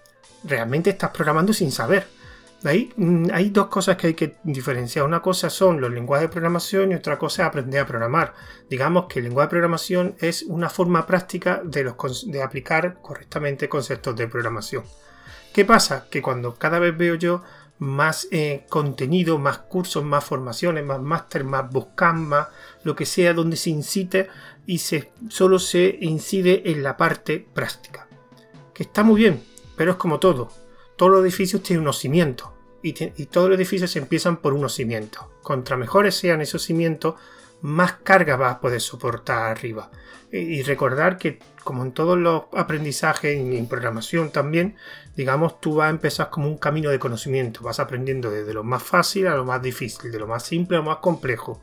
realmente 0.44 0.90
estás 0.90 1.12
programando 1.12 1.54
sin 1.54 1.72
saber. 1.72 2.17
Ahí 2.64 2.92
mm, 2.96 3.26
hay 3.32 3.50
dos 3.50 3.68
cosas 3.68 3.96
que 3.96 4.08
hay 4.08 4.14
que 4.14 4.36
diferenciar. 4.42 5.04
Una 5.04 5.22
cosa 5.22 5.48
son 5.48 5.80
los 5.80 5.90
lenguajes 5.90 6.28
de 6.28 6.32
programación 6.32 6.92
y 6.92 6.94
otra 6.94 7.18
cosa 7.18 7.42
es 7.42 7.48
aprender 7.48 7.80
a 7.80 7.86
programar. 7.86 8.34
Digamos 8.68 9.06
que 9.06 9.20
el 9.20 9.26
lenguaje 9.26 9.46
de 9.46 9.50
programación 9.50 10.16
es 10.18 10.42
una 10.42 10.68
forma 10.68 11.06
práctica 11.06 11.62
de, 11.64 12.42
aplicar 12.42 13.00
correctamente 13.00 13.68
conceptos 13.68 14.16
de 14.16 14.26
programación. 14.26 14.84
¿Qué 15.52 15.64
pasa? 15.64 16.06
Que 16.10 16.20
cuando 16.20 16.56
cada 16.56 16.78
vez 16.78 16.96
veo 16.96 17.14
yo 17.14 17.42
más 17.78 18.26
eh, 18.32 18.66
contenido, 18.68 19.38
más 19.38 19.58
cursos, 19.58 20.04
más 20.04 20.24
formaciones, 20.24 20.84
más 20.84 21.00
máster, 21.00 21.44
más 21.44 21.70
buscan, 21.70 22.26
más 22.26 22.48
lo 22.82 22.96
que 22.96 23.06
sea, 23.06 23.34
donde 23.34 23.56
se 23.56 23.70
incite 23.70 24.28
y 24.66 24.78
se, 24.78 25.12
solo 25.28 25.60
se 25.60 25.96
incide 26.00 26.72
en 26.72 26.82
la 26.82 26.96
parte 26.96 27.46
práctica. 27.54 28.08
Que 28.74 28.82
está 28.82 29.04
muy 29.04 29.20
bien, 29.20 29.44
pero 29.76 29.92
es 29.92 29.96
como 29.96 30.18
todo 30.18 30.50
todos 30.98 31.12
los 31.12 31.22
edificios 31.22 31.62
tienen 31.62 31.82
unos 31.82 31.98
cimientos 31.98 32.50
y, 32.82 32.92
todos 33.26 33.48
los 33.48 33.56
edificios 33.56 33.94
empiezan 33.96 34.38
por 34.38 34.52
unos 34.52 34.74
cimientos. 34.74 35.24
Contra 35.42 35.76
mejores 35.76 36.16
sean 36.16 36.40
esos 36.40 36.62
cimientos, 36.62 37.14
más 37.60 37.92
carga 38.02 38.36
vas 38.36 38.56
a 38.56 38.60
poder 38.60 38.80
soportar 38.80 39.50
arriba. 39.50 39.90
Y, 40.30 40.62
recordar 40.62 41.16
que, 41.16 41.38
como 41.64 41.84
en 41.84 41.92
todos 41.92 42.18
los 42.18 42.44
aprendizajes 42.52 43.36
y 43.36 43.56
en 43.56 43.66
programación 43.68 44.30
también, 44.30 44.76
digamos, 45.16 45.60
tú 45.60 45.76
vas 45.76 45.86
a 45.86 45.90
empezar 45.90 46.30
como 46.30 46.48
un 46.48 46.58
camino 46.58 46.90
de 46.90 46.98
conocimiento. 46.98 47.62
Vas 47.62 47.80
aprendiendo 47.80 48.30
desde 48.30 48.52
lo 48.52 48.64
más 48.64 48.82
fácil 48.82 49.28
a 49.28 49.36
lo 49.36 49.44
más 49.44 49.62
difícil, 49.62 50.10
de 50.10 50.18
lo 50.18 50.26
más 50.26 50.44
simple 50.44 50.76
a 50.76 50.80
lo 50.80 50.86
más 50.86 50.98
complejo. 50.98 51.62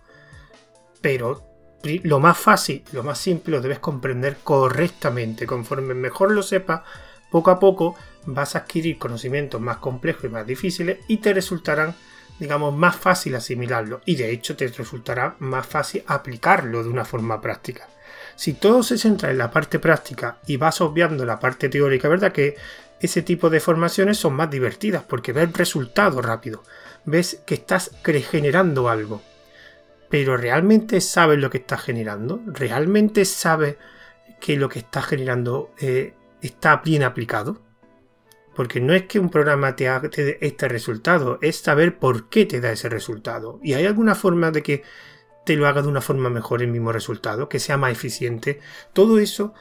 Pero 1.01 1.43
lo 1.83 2.19
más 2.19 2.37
fácil, 2.37 2.83
lo 2.93 3.03
más 3.03 3.19
simple 3.19 3.51
lo 3.51 3.61
debes 3.61 3.79
comprender 3.79 4.37
correctamente. 4.43 5.45
Conforme 5.45 5.93
mejor 5.93 6.31
lo 6.31 6.41
sepas, 6.41 6.81
poco 7.29 7.51
a 7.51 7.59
poco 7.59 7.95
vas 8.25 8.55
a 8.55 8.59
adquirir 8.59 8.97
conocimientos 8.97 9.61
más 9.61 9.77
complejos 9.77 10.25
y 10.25 10.29
más 10.29 10.45
difíciles 10.45 10.99
y 11.07 11.17
te 11.17 11.33
resultarán, 11.33 11.95
digamos, 12.39 12.73
más 12.75 12.95
fácil 12.95 13.35
asimilarlo 13.35 14.01
y 14.05 14.15
de 14.15 14.31
hecho 14.31 14.55
te 14.55 14.67
resultará 14.67 15.35
más 15.39 15.65
fácil 15.65 16.03
aplicarlo 16.07 16.83
de 16.83 16.89
una 16.89 17.05
forma 17.05 17.41
práctica. 17.41 17.87
Si 18.35 18.53
todo 18.53 18.83
se 18.83 18.97
centra 18.97 19.31
en 19.31 19.37
la 19.37 19.51
parte 19.51 19.79
práctica 19.79 20.39
y 20.45 20.57
vas 20.57 20.81
obviando 20.81 21.25
la 21.25 21.39
parte 21.39 21.69
teórica, 21.69 22.09
¿verdad? 22.09 22.31
Que 22.31 22.55
ese 22.99 23.21
tipo 23.21 23.49
de 23.49 23.59
formaciones 23.59 24.17
son 24.17 24.33
más 24.33 24.49
divertidas 24.49 25.03
porque 25.03 25.33
ves 25.33 25.51
resultados 25.53 26.23
rápido, 26.23 26.63
ves 27.05 27.41
que 27.45 27.55
estás 27.55 27.91
generando 28.03 28.89
algo. 28.89 29.21
Pero 30.09 30.37
¿realmente 30.37 31.01
sabes 31.01 31.39
lo 31.39 31.49
que 31.49 31.57
estás 31.59 31.81
generando? 31.81 32.41
¿Realmente 32.45 33.25
sabes 33.25 33.77
que 34.39 34.55
lo 34.55 34.69
que 34.69 34.79
estás 34.79 35.05
generando 35.05 35.71
eh, 35.79 36.13
está 36.45 36.77
bien 36.77 37.03
aplicado? 37.03 37.61
Porque 38.55 38.79
no 38.79 38.93
es 38.93 39.03
que 39.03 39.19
un 39.19 39.29
programa 39.29 39.75
te, 39.75 39.85
dé 39.85 40.37
este 40.41 40.67
resultado, 40.67 41.39
es 41.41 41.57
saber 41.57 41.99
por 41.99 42.29
qué 42.29 42.45
te 42.45 42.61
da 42.61 42.71
ese 42.71 42.89
resultado. 42.89 43.59
Y 43.61 43.73
hay 43.73 43.85
alguna 43.85 44.15
forma 44.15 44.51
de 44.51 44.63
que 44.63 44.83
te 45.45 45.55
lo 45.55 45.67
haga 45.67 45.81
de 45.81 45.89
una 45.89 46.01
forma 46.01 46.29
mejor 46.29 46.61
el 46.61 46.69
mismo 46.69 46.91
resultado, 46.91 47.49
que 47.49 47.59
sea 47.59 47.77
más 47.77 47.91
eficiente. 47.91 48.59
Todo 48.93 49.19
eso 49.19 49.53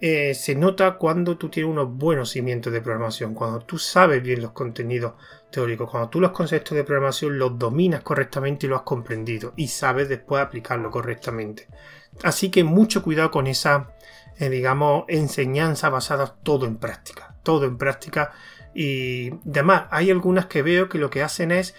eh, 0.00 0.34
se 0.34 0.54
nota 0.54 0.96
cuando 0.96 1.36
tú 1.36 1.50
tienes 1.50 1.70
unos 1.70 1.94
buenos 1.94 2.30
cimientos 2.30 2.72
de 2.72 2.80
programación, 2.80 3.34
cuando 3.34 3.60
tú 3.60 3.78
sabes 3.78 4.22
bien 4.22 4.40
los 4.40 4.52
contenidos 4.52 5.12
teóricos, 5.50 5.90
cuando 5.90 6.08
tú 6.08 6.20
los 6.20 6.30
conceptos 6.32 6.74
de 6.74 6.84
programación 6.84 7.38
los 7.38 7.58
dominas 7.58 8.02
correctamente 8.02 8.66
y 8.66 8.70
lo 8.70 8.76
has 8.76 8.82
comprendido 8.82 9.52
y 9.56 9.68
sabes 9.68 10.08
después 10.08 10.42
aplicarlo 10.42 10.90
correctamente. 10.90 11.68
Así 12.22 12.50
que 12.50 12.64
mucho 12.64 13.02
cuidado 13.02 13.30
con 13.30 13.46
esa 13.46 13.92
eh, 14.40 14.48
digamos, 14.48 15.04
enseñanza 15.08 15.90
basada 15.90 16.34
todo 16.42 16.64
en 16.66 16.78
práctica, 16.78 17.36
todo 17.42 17.66
en 17.66 17.76
práctica. 17.76 18.32
Y 18.74 19.32
además, 19.46 19.84
hay 19.90 20.10
algunas 20.10 20.46
que 20.46 20.62
veo 20.62 20.88
que 20.88 20.96
lo 20.96 21.10
que 21.10 21.22
hacen 21.22 21.52
es, 21.52 21.74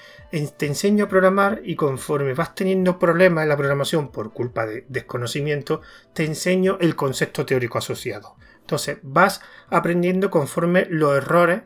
te 0.58 0.68
enseño 0.68 1.06
a 1.06 1.08
programar 1.08 1.62
y 1.64 1.76
conforme 1.76 2.36
vas 2.36 2.54
teniendo 2.54 3.00
problemas 3.00 3.44
en 3.44 3.50
la 3.50 3.58
programación 3.58 4.12
por 4.12 4.32
culpa 4.32 4.68
de 4.68 4.86
desconocimiento, 4.90 5.82
te 6.14 6.24
enseño 6.24 6.78
el 6.80 6.96
concepto 6.96 7.48
teórico 7.48 7.80
asociado. 7.80 8.36
Entonces, 8.60 9.00
vas 9.02 9.42
aprendiendo 9.70 10.30
conforme 10.30 10.86
los 10.86 11.18
errores 11.18 11.64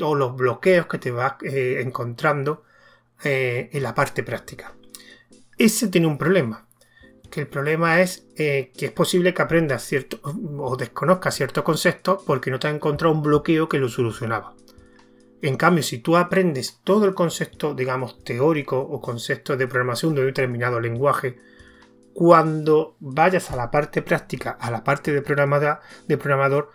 o 0.00 0.14
los 0.14 0.36
bloqueos 0.36 0.86
que 0.86 0.98
te 0.98 1.10
vas 1.10 1.34
eh, 1.42 1.80
encontrando 1.84 2.62
eh, 3.24 3.68
en 3.72 3.82
la 3.82 3.94
parte 3.94 4.22
práctica. 4.22 4.74
Ese 5.58 5.88
tiene 5.88 6.06
un 6.06 6.18
problema, 6.18 6.65
que 7.28 7.42
el 7.42 7.46
problema 7.46 8.00
es 8.00 8.26
eh, 8.36 8.72
que 8.76 8.86
es 8.86 8.92
posible 8.92 9.34
que 9.34 9.42
aprendas 9.42 9.82
cierto 9.82 10.20
o 10.22 10.76
desconozcas 10.76 11.34
ciertos 11.34 11.64
conceptos 11.64 12.22
porque 12.26 12.50
no 12.50 12.58
te 12.58 12.68
has 12.68 12.74
encontrado 12.74 13.14
un 13.14 13.22
bloqueo 13.22 13.68
que 13.68 13.78
lo 13.78 13.88
solucionaba. 13.88 14.54
En 15.42 15.56
cambio, 15.56 15.82
si 15.82 15.98
tú 15.98 16.16
aprendes 16.16 16.80
todo 16.82 17.04
el 17.04 17.14
concepto, 17.14 17.74
digamos, 17.74 18.24
teórico 18.24 18.80
o 18.80 19.00
concepto 19.00 19.56
de 19.56 19.68
programación 19.68 20.14
de 20.14 20.22
un 20.22 20.26
determinado 20.28 20.80
lenguaje, 20.80 21.38
cuando 22.14 22.96
vayas 22.98 23.50
a 23.50 23.56
la 23.56 23.70
parte 23.70 24.00
práctica, 24.00 24.56
a 24.58 24.70
la 24.70 24.82
parte 24.82 25.12
de, 25.12 25.20
de 25.20 26.16
programador, 26.16 26.70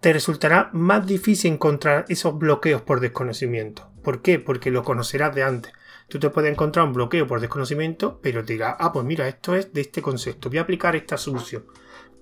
te 0.00 0.12
resultará 0.12 0.70
más 0.72 1.06
difícil 1.06 1.52
encontrar 1.52 2.06
esos 2.08 2.36
bloqueos 2.36 2.82
por 2.82 3.00
desconocimiento. 3.00 3.90
¿Por 4.02 4.22
qué? 4.22 4.38
Porque 4.38 4.70
lo 4.70 4.82
conocerás 4.82 5.34
de 5.34 5.44
antes. 5.44 5.72
Tú 6.10 6.18
te 6.18 6.28
puedes 6.28 6.50
encontrar 6.50 6.86
un 6.86 6.92
bloqueo 6.92 7.24
por 7.28 7.40
desconocimiento, 7.40 8.18
pero 8.20 8.44
te 8.44 8.54
dirá, 8.54 8.76
ah, 8.80 8.92
pues 8.92 9.06
mira, 9.06 9.28
esto 9.28 9.54
es 9.54 9.72
de 9.72 9.82
este 9.82 10.02
concepto, 10.02 10.48
voy 10.48 10.58
a 10.58 10.62
aplicar 10.62 10.96
esta 10.96 11.16
solución. 11.16 11.66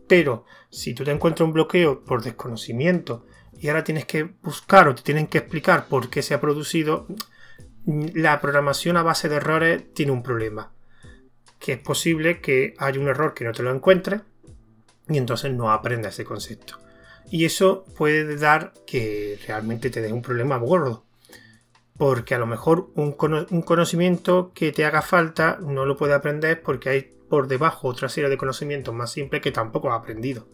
Pero 0.06 0.44
si 0.68 0.92
tú 0.92 1.04
te 1.04 1.10
encuentras 1.10 1.46
un 1.46 1.54
bloqueo 1.54 2.04
por 2.04 2.22
desconocimiento 2.22 3.24
y 3.58 3.68
ahora 3.68 3.84
tienes 3.84 4.04
que 4.04 4.24
buscar 4.42 4.88
o 4.88 4.94
te 4.94 5.00
tienen 5.00 5.26
que 5.26 5.38
explicar 5.38 5.86
por 5.88 6.10
qué 6.10 6.20
se 6.20 6.34
ha 6.34 6.40
producido, 6.40 7.06
la 7.86 8.42
programación 8.42 8.98
a 8.98 9.02
base 9.02 9.30
de 9.30 9.36
errores 9.36 9.94
tiene 9.94 10.12
un 10.12 10.22
problema. 10.22 10.70
Que 11.58 11.72
es 11.72 11.78
posible 11.78 12.42
que 12.42 12.74
haya 12.76 13.00
un 13.00 13.08
error 13.08 13.32
que 13.32 13.44
no 13.44 13.52
te 13.52 13.62
lo 13.62 13.74
encuentres 13.74 14.20
y 15.08 15.16
entonces 15.16 15.54
no 15.54 15.72
aprendas 15.72 16.12
ese 16.12 16.26
concepto. 16.26 16.78
Y 17.30 17.46
eso 17.46 17.86
puede 17.96 18.36
dar 18.36 18.74
que 18.86 19.38
realmente 19.46 19.88
te 19.88 20.02
dé 20.02 20.12
un 20.12 20.20
problema 20.20 20.58
gordo 20.58 21.07
porque 21.98 22.36
a 22.36 22.38
lo 22.38 22.46
mejor 22.46 22.90
un, 22.94 23.12
conocimiento 23.12 24.52
que 24.54 24.70
te 24.72 24.84
haga 24.84 25.02
falta 25.02 25.58
no 25.60 25.84
lo 25.84 25.96
puede 25.96 26.14
aprender 26.14 26.62
porque 26.62 26.88
hay 26.88 27.02
por 27.28 27.48
debajo 27.48 27.88
otra 27.88 28.08
serie 28.08 28.30
de 28.30 28.38
conocimientos 28.38 28.94
más 28.94 29.10
simples 29.10 29.42
que 29.42 29.50
tampoco 29.50 29.90
ha 29.90 29.96
aprendido. 29.96 30.46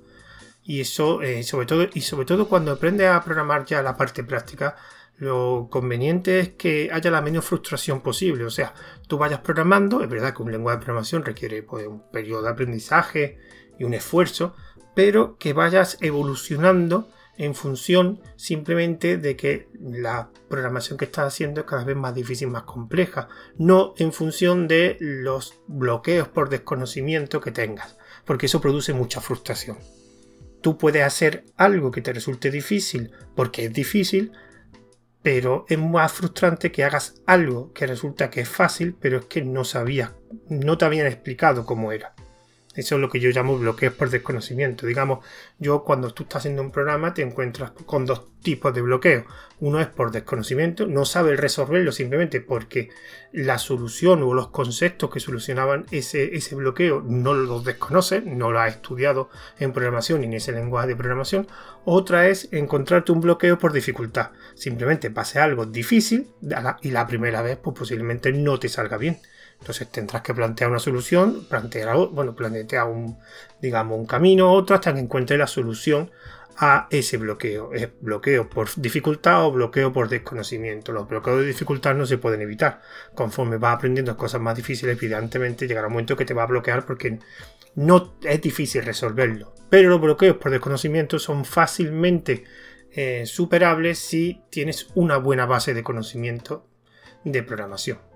Y 0.65 0.81
eso, 0.81 1.21
eh, 1.21 1.43
sobre 1.43 1.67
todo, 1.67 1.87
y 1.93 2.01
sobre 2.01 2.25
todo 2.25 2.49
cuando 2.49 2.73
aprendes 2.73 3.09
a 3.09 3.23
programar 3.23 3.67
ya 3.67 3.83
la 3.83 3.95
parte 3.95 4.25
práctica, 4.25 4.75
lo 5.19 5.69
conveniente 5.71 6.41
es 6.41 6.49
que 6.55 6.89
haya 6.91 7.11
la 7.11 7.21
menos 7.21 7.45
frustración 7.45 8.01
posible. 8.01 8.47
O 8.47 8.51
sea, 8.51 8.73
tú 9.07 9.19
vayas 9.19 9.41
programando, 9.41 10.03
es 10.03 10.09
verdad 10.09 10.35
que 10.35 10.43
un 10.43 10.51
lenguaje 10.51 10.79
de 10.79 10.85
programación 10.85 11.25
requiere 11.25 11.63
pues, 11.63 11.87
un 11.87 12.11
periodo 12.11 12.43
de 12.43 12.51
aprendizaje 12.51 13.39
y 13.79 13.85
un 13.85 13.93
esfuerzo, 13.93 14.57
pero 14.95 15.37
que 15.37 15.53
vayas 15.53 15.99
evolucionando 16.01 17.11
en 17.37 17.55
función 17.55 18.21
simplemente 18.37 19.19
de 19.19 19.37
que 19.37 19.69
la 19.81 20.31
programación 20.49 20.99
que 20.99 21.07
estás 21.07 21.27
haciendo 21.27 21.63
es 21.63 21.67
cada 21.67 21.85
vez 21.85 21.97
más 21.97 22.15
difícil, 22.15 22.49
más 22.49 22.63
compleja, 22.63 23.29
no 23.59 23.95
en 23.99 24.13
función 24.13 24.69
de 24.69 24.97
los 25.01 25.61
bloqueos 25.67 26.29
por 26.29 26.49
desconocimiento 26.49 27.41
que 27.41 27.51
tengas, 27.51 27.97
porque 28.25 28.47
eso 28.47 28.61
produce 28.61 28.93
mucha 28.93 29.21
frustración. 29.21 29.79
Tú 30.61 30.79
puedes 30.79 31.03
hacer 31.03 31.45
algo 31.57 31.91
que 31.91 32.01
te 32.01 32.13
resulte 32.13 32.51
difícil 32.51 33.11
porque 33.35 33.67
es 33.67 33.73
difícil, 33.73 34.33
pero 35.23 35.65
es 35.69 35.79
más 35.79 36.13
frustrante 36.13 36.71
que 36.71 36.85
hagas 36.85 37.23
algo 37.27 37.73
que 37.73 37.87
resulta 37.87 38.31
que 38.31 38.43
es 38.43 38.49
fácil, 38.49 38.95
pero 38.99 39.19
es 39.19 39.25
que 39.27 39.43
no 39.43 39.65
sabías, 39.65 40.13
no 40.49 40.79
te 40.79 40.85
habían 40.85 41.07
explicado 41.07 41.67
cómo 41.67 41.93
era. 41.93 42.15
Eso 42.75 42.97
es 42.97 43.01
lo 43.01 43.09
que 43.09 43.21
yo 43.21 43.31
llamo 43.31 43.57
bloqueos 43.59 43.95
por 43.95 44.11
desconocimiento. 44.11 44.87
Digamos, 44.87 45.25
yo 45.59 45.85
cuando 45.85 46.13
tú 46.13 46.25
estás 46.25 46.41
haciendo 46.41 46.63
un 46.63 46.73
programa 46.73 47.15
te 47.15 47.23
encuentras 47.23 47.73
con 47.87 48.05
dos 48.05 48.27
tipos 48.43 48.75
de 48.75 48.83
bloqueos. 48.83 49.25
Uno 49.61 49.81
es 49.81 49.87
por 49.87 50.11
desconocimiento, 50.11 50.87
no 50.87 51.05
sabes 51.05 51.41
resolverlo 51.41 51.93
simplemente 51.93 52.41
porque 52.41 52.91
la 53.33 53.59
solución 53.59 54.23
o 54.23 54.35
los 54.35 54.49
conceptos 54.49 55.11
que 55.11 55.21
solucionaban 55.21 55.87
ese, 55.91 56.37
ese 56.37 56.55
bloqueo 56.55 57.01
no 57.01 57.33
los 57.35 57.65
desconoces, 57.65 58.25
no 58.25 58.53
lo 58.53 58.61
has 58.61 58.75
estudiado 58.75 59.31
en 59.59 59.73
programación 59.73 60.21
ni 60.21 60.27
en 60.27 60.35
ese 60.35 60.53
lenguaje 60.53 60.89
de 60.89 60.97
programación. 60.97 61.49
Otra 61.85 62.29
es 62.29 62.49
encontrarte 62.53 63.13
un 63.13 63.21
bloqueo 63.21 63.59
por 63.59 63.73
dificultad. 63.73 64.33
Simplemente 64.55 65.11
pase 65.11 65.39
algo 65.39 65.65
difícil 65.65 66.29
y 66.83 66.91
la 66.91 67.07
primera 67.07 67.43
vez 67.43 67.57
pues 67.57 67.77
posiblemente 67.77 68.33
no 68.33 68.59
te 68.59 68.69
salga 68.69 68.99
bien. 68.99 69.19
Entonces 69.65 69.89
tendrás 69.89 70.21
que 70.21 70.35
plantear 70.35 70.69
una 70.69 70.79
solución, 70.79 71.47
plantear, 71.49 71.97
bueno, 72.13 72.37
plantear 72.37 72.85
un, 72.87 73.17
digamos, 73.63 73.99
un 73.99 74.05
camino, 74.05 74.53
otro, 74.53 74.77
hasta 74.77 74.93
que 74.93 75.01
encuentres 75.01 75.39
la 75.39 75.47
solución 75.47 76.11
a 76.59 76.87
ese 76.91 77.17
bloqueo. 77.17 77.73
Es 77.73 77.89
bloqueo 77.99 78.51
por 78.51 78.69
dificultad 78.77 79.47
o 79.47 79.53
bloqueo 79.53 79.91
por 79.91 80.11
desconocimiento. 80.11 80.93
Los 80.93 81.09
bloqueos 81.09 81.41
de 81.41 81.47
dificultad 81.47 81.95
no 81.95 82.05
se 82.05 82.19
pueden 82.19 82.43
evitar. 82.43 82.83
Conforme 83.15 83.57
vas 83.57 83.77
aprendiendo 83.77 84.15
cosas 84.19 84.43
más 84.43 84.55
difíciles, 84.55 84.99
evidentemente 84.99 85.67
llegará 85.67 85.87
un 85.87 85.95
momento 85.95 86.15
que 86.15 86.27
te 86.27 86.35
va 86.35 86.43
a 86.43 86.47
bloquear 86.47 86.85
porque 86.85 87.19
no 87.77 88.19
es 88.23 88.43
difícil 88.43 88.85
resolverlo. 88.85 89.55
Pero 89.71 89.89
los 89.89 89.99
bloqueos 89.99 90.37
por 90.37 90.51
desconocimiento 90.51 91.19
son 91.19 91.47
fácilmente 91.47 92.45
eh, 92.93 93.25
superables 93.25 93.99
si 93.99 94.43
tienes 94.51 94.89
una 94.95 95.17
buena 95.17 95.47
base 95.47 95.73
de 95.73 95.83
conocimiento 95.83 96.67
de 97.25 97.43
programación. 97.43 98.14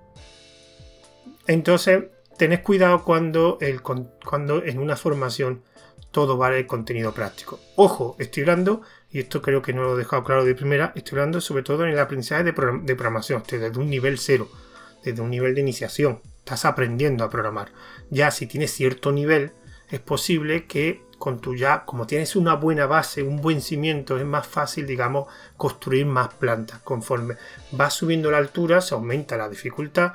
Entonces, 1.49 2.05
tenés 2.37 2.61
cuidado 2.61 3.03
cuando, 3.05 3.59
en 3.61 4.79
una 4.79 4.97
formación 4.97 5.63
todo 6.11 6.37
vale 6.37 6.67
contenido 6.67 7.13
práctico. 7.13 7.59
Ojo, 7.75 8.17
estoy 8.19 8.43
hablando, 8.43 8.83
y 9.11 9.19
esto 9.19 9.41
creo 9.43 9.63
que 9.63 9.73
no 9.73 9.83
lo 9.83 9.95
he 9.95 9.99
dejado 9.99 10.25
claro 10.25 10.45
de 10.45 10.55
primera, 10.55 10.93
estoy 10.95 11.19
hablando 11.19 11.41
sobre 11.41 11.63
todo 11.63 11.85
en 11.85 11.91
el 11.91 11.99
aprendizaje 11.99 12.45
de, 12.45 12.53
programación, 12.53 13.43
desde 13.51 13.79
un 13.79 13.89
nivel 13.89 14.19
cero, 14.19 14.49
desde 15.03 15.23
un 15.23 15.31
nivel 15.31 15.55
de 15.55 15.63
iniciación. 15.63 16.21
Estás 16.39 16.67
aprendiendo 16.67 17.25
a 17.25 17.31
programar. 17.31 17.73
Ya 18.11 18.31
si 18.31 18.47
tienes 18.47 18.71
cierto 18.73 19.11
nivel, 19.11 19.53
es 19.91 20.01
posible 20.01 20.67
que 20.67 21.03
con 21.19 21.41
tu 21.41 21.57
ya, 21.57 21.85
como 21.85 22.07
tienes 22.07 22.37
una 22.37 22.55
buena 22.55 22.87
base, 22.87 23.23
un 23.23 23.41
buen 23.41 23.61
cimiento, 23.61 24.19
es 24.19 24.25
más 24.25 24.47
fácil, 24.47 24.87
digamos, 24.87 25.27
construir 25.57 26.07
más 26.07 26.35
plantas. 26.35 26.79
Conforme 26.81 27.37
vas 27.73 27.95
subiendo 27.95 28.31
la 28.31 28.39
altura, 28.39 28.81
se 28.81 28.95
aumenta 28.95 29.37
la 29.37 29.49
dificultad, 29.49 30.13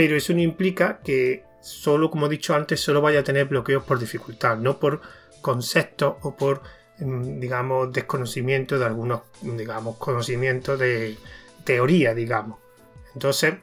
pero 0.00 0.16
eso 0.16 0.32
no 0.32 0.40
implica 0.40 1.00
que 1.04 1.44
solo, 1.60 2.10
como 2.10 2.24
he 2.24 2.30
dicho 2.30 2.54
antes, 2.54 2.80
solo 2.80 3.02
vaya 3.02 3.20
a 3.20 3.22
tener 3.22 3.44
bloqueos 3.44 3.84
por 3.84 3.98
dificultad, 3.98 4.56
no 4.56 4.78
por 4.78 5.02
conceptos 5.42 6.14
o 6.22 6.34
por, 6.34 6.62
mm, 7.00 7.38
digamos, 7.38 7.92
desconocimiento 7.92 8.78
de 8.78 8.86
algunos, 8.86 9.20
digamos, 9.42 9.98
conocimientos 9.98 10.78
de 10.78 11.18
teoría, 11.64 12.14
digamos. 12.14 12.60
Entonces, 13.12 13.56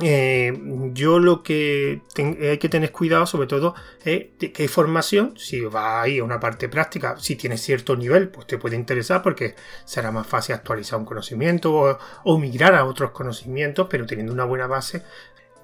eh, 0.00 0.52
yo 0.92 1.20
lo 1.20 1.44
que 1.44 2.02
hay 2.16 2.58
que 2.58 2.68
tener 2.68 2.90
cuidado 2.90 3.24
sobre 3.24 3.46
todo 3.46 3.76
es 4.04 4.30
que 4.38 4.62
hay 4.62 4.68
formación, 4.68 5.34
si 5.36 5.60
va 5.60 6.02
ahí 6.02 6.18
a 6.18 6.24
una 6.24 6.40
parte 6.40 6.68
práctica, 6.68 7.16
si 7.20 7.36
tienes 7.36 7.60
cierto 7.60 7.94
nivel, 7.94 8.30
pues 8.30 8.48
te 8.48 8.58
puede 8.58 8.74
interesar 8.74 9.22
porque 9.22 9.54
será 9.84 10.10
más 10.10 10.26
fácil 10.26 10.56
actualizar 10.56 10.98
un 10.98 11.04
conocimiento 11.04 11.98
o 12.24 12.38
migrar 12.38 12.74
a 12.74 12.84
otros 12.84 13.12
conocimientos, 13.12 13.86
pero 13.88 14.04
teniendo 14.04 14.32
una 14.32 14.44
buena 14.44 14.66
base. 14.66 15.04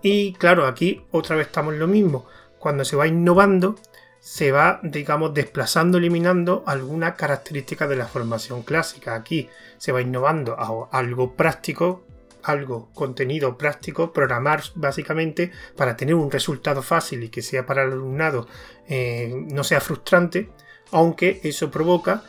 Y 0.02 0.32
claro, 0.34 0.66
aquí 0.66 1.04
otra 1.10 1.36
vez 1.36 1.46
estamos 1.48 1.74
en 1.74 1.80
lo 1.80 1.86
mismo. 1.86 2.26
Cuando 2.58 2.84
se 2.84 2.96
va 2.96 3.06
innovando, 3.06 3.76
se 4.20 4.52
va, 4.52 4.80
digamos, 4.82 5.32
desplazando, 5.34 5.98
eliminando 5.98 6.62
alguna 6.66 7.14
característica 7.14 7.86
de 7.86 7.96
la 7.96 8.06
formación 8.06 8.62
clásica. 8.62 9.14
Aquí 9.14 9.48
se 9.78 9.92
va 9.92 10.00
innovando 10.00 10.56
a 10.58 10.88
algo 10.96 11.34
práctico, 11.34 12.04
algo, 12.42 12.90
contenido 12.94 13.56
práctico, 13.56 14.12
programar 14.12 14.62
básicamente 14.74 15.52
para 15.76 15.96
tener 15.96 16.14
un 16.14 16.30
resultado 16.30 16.82
fácil 16.82 17.24
y 17.24 17.28
que 17.28 17.42
sea 17.42 17.66
para 17.66 17.84
el 17.84 17.92
alumnado 17.92 18.46
eh, 18.88 19.32
no 19.34 19.64
sea 19.64 19.80
frustrante, 19.80 20.50
aunque 20.92 21.40
eso 21.44 21.70
provoca 21.70 22.22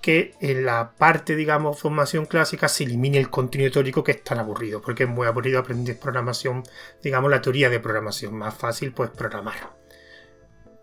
que 0.00 0.34
en 0.40 0.64
la 0.64 0.92
parte, 0.96 1.34
digamos, 1.34 1.80
formación 1.80 2.26
clásica 2.26 2.68
se 2.68 2.84
elimine 2.84 3.18
el 3.18 3.30
contenido 3.30 3.70
teórico 3.70 4.04
que 4.04 4.12
es 4.12 4.22
tan 4.22 4.38
aburrido, 4.38 4.80
porque 4.80 5.04
es 5.04 5.08
muy 5.08 5.26
aburrido 5.26 5.58
aprender 5.58 5.98
programación, 5.98 6.62
digamos, 7.02 7.30
la 7.30 7.42
teoría 7.42 7.68
de 7.68 7.80
programación, 7.80 8.34
más 8.36 8.54
fácil 8.54 8.92
pues 8.92 9.10
programar. 9.10 9.76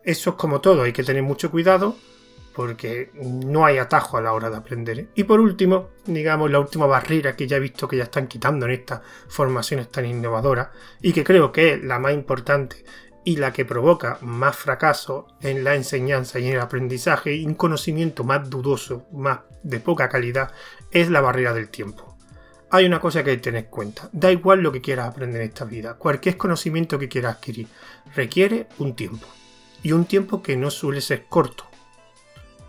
Eso 0.03 0.31
es 0.31 0.35
como 0.35 0.61
todo, 0.61 0.83
hay 0.83 0.93
que 0.93 1.03
tener 1.03 1.23
mucho 1.23 1.49
cuidado 1.49 1.95
porque 2.55 3.11
no 3.15 3.65
hay 3.65 3.77
atajo 3.77 4.17
a 4.17 4.21
la 4.21 4.31
hora 4.31 4.49
de 4.49 4.55
aprender. 4.55 5.09
Y 5.13 5.25
por 5.25 5.41
último, 5.41 5.89
digamos, 6.05 6.49
la 6.49 6.59
última 6.59 6.85
barrera 6.85 7.35
que 7.35 7.47
ya 7.47 7.57
he 7.57 7.59
visto 7.59 7.87
que 7.87 7.97
ya 7.97 8.03
están 8.03 8.27
quitando 8.27 8.65
en 8.65 8.71
estas 8.71 9.01
formaciones 9.27 9.89
tan 9.89 10.05
innovadoras 10.05 10.69
y 11.01 11.11
que 11.11 11.25
creo 11.25 11.51
que 11.51 11.73
es 11.73 11.83
la 11.83 11.99
más 11.99 12.13
importante 12.13 12.85
y 13.25 13.37
la 13.37 13.51
que 13.51 13.65
provoca 13.65 14.19
más 14.21 14.55
fracaso 14.55 15.27
en 15.41 15.63
la 15.63 15.75
enseñanza 15.75 16.39
y 16.39 16.47
en 16.47 16.53
el 16.53 16.61
aprendizaje 16.61 17.35
y 17.35 17.45
un 17.45 17.55
conocimiento 17.55 18.23
más 18.23 18.49
dudoso, 18.49 19.07
más 19.11 19.39
de 19.63 19.79
poca 19.79 20.07
calidad, 20.07 20.51
es 20.91 21.09
la 21.09 21.21
barrera 21.21 21.51
del 21.51 21.69
tiempo. 21.69 22.15
Hay 22.69 22.85
una 22.85 23.01
cosa 23.01 23.23
que 23.23 23.31
hay 23.31 23.37
que 23.37 23.43
tener 23.43 23.65
en 23.65 23.69
cuenta, 23.71 24.09
da 24.13 24.31
igual 24.31 24.61
lo 24.61 24.71
que 24.71 24.81
quieras 24.81 25.09
aprender 25.09 25.41
en 25.41 25.47
esta 25.47 25.65
vida, 25.65 25.95
cualquier 25.95 26.37
conocimiento 26.37 26.99
que 26.99 27.09
quieras 27.09 27.37
adquirir 27.37 27.67
requiere 28.15 28.67
un 28.77 28.95
tiempo 28.95 29.27
y 29.81 29.91
un 29.91 30.05
tiempo 30.05 30.41
que 30.41 30.55
no 30.55 30.69
suele 30.69 31.01
ser 31.01 31.25
corto. 31.25 31.65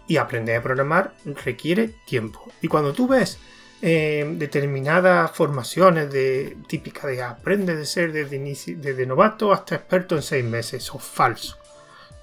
Y 0.09 0.19
aprender 0.19 0.57
a 0.57 0.63
programar 0.63 1.15
requiere 1.45 1.95
tiempo. 2.07 2.45
Y 2.63 2.69
cuando 2.69 2.93
tú 2.93 3.09
ves 3.09 3.39
eh, 3.83 4.27
determinadas 4.37 5.31
formaciones 5.33 6.11
de, 6.11 6.57
típicas 6.67 7.07
de 7.07 7.23
aprende 7.23 7.77
de 7.77 7.85
ser 7.85 8.13
desde, 8.13 9.07
novato 9.07 9.53
hasta 9.53 9.75
experto 9.75 10.17
en 10.17 10.23
seis 10.23 10.45
meses, 10.45 10.83
eso 10.83 10.97
es 10.97 11.05
falso. 11.05 11.59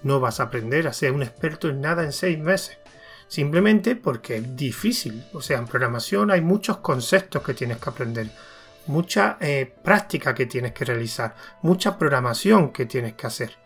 No 0.01 0.19
vas 0.19 0.39
a 0.39 0.43
aprender 0.43 0.87
a 0.87 0.93
ser 0.93 1.11
un 1.11 1.23
experto 1.23 1.69
en 1.69 1.81
nada 1.81 2.03
en 2.03 2.11
seis 2.11 2.39
meses. 2.39 2.77
Simplemente 3.27 3.95
porque 3.95 4.37
es 4.37 4.55
difícil. 4.55 5.23
O 5.33 5.41
sea, 5.41 5.57
en 5.57 5.67
programación 5.67 6.31
hay 6.31 6.41
muchos 6.41 6.77
conceptos 6.77 7.41
que 7.43 7.53
tienes 7.53 7.77
que 7.77 7.89
aprender, 7.89 8.27
mucha 8.87 9.37
eh, 9.39 9.71
práctica 9.83 10.33
que 10.35 10.45
tienes 10.45 10.73
que 10.73 10.85
realizar, 10.85 11.35
mucha 11.61 11.97
programación 11.97 12.71
que 12.71 12.85
tienes 12.85 13.13
que 13.13 13.27
hacer. 13.27 13.62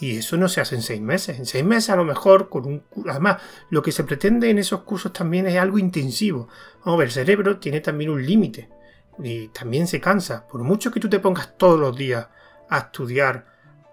Y 0.00 0.18
eso 0.18 0.36
no 0.36 0.48
se 0.48 0.60
hace 0.60 0.76
en 0.76 0.82
seis 0.82 1.00
meses. 1.00 1.38
En 1.38 1.46
seis 1.46 1.64
meses 1.64 1.90
a 1.90 1.96
lo 1.96 2.04
mejor 2.04 2.48
con 2.48 2.66
un... 2.66 2.84
Además, 3.08 3.42
lo 3.70 3.82
que 3.82 3.92
se 3.92 4.04
pretende 4.04 4.48
en 4.48 4.58
esos 4.58 4.82
cursos 4.82 5.12
también 5.12 5.46
es 5.46 5.56
algo 5.56 5.78
intensivo. 5.78 6.48
Vamos 6.84 7.02
el 7.02 7.10
cerebro 7.10 7.58
tiene 7.58 7.80
también 7.80 8.10
un 8.10 8.24
límite. 8.24 8.68
Y 9.18 9.48
también 9.48 9.88
se 9.88 10.00
cansa. 10.00 10.46
Por 10.46 10.62
mucho 10.62 10.92
que 10.92 11.00
tú 11.00 11.08
te 11.08 11.18
pongas 11.18 11.56
todos 11.56 11.80
los 11.80 11.96
días 11.96 12.28
a 12.68 12.78
estudiar 12.78 13.46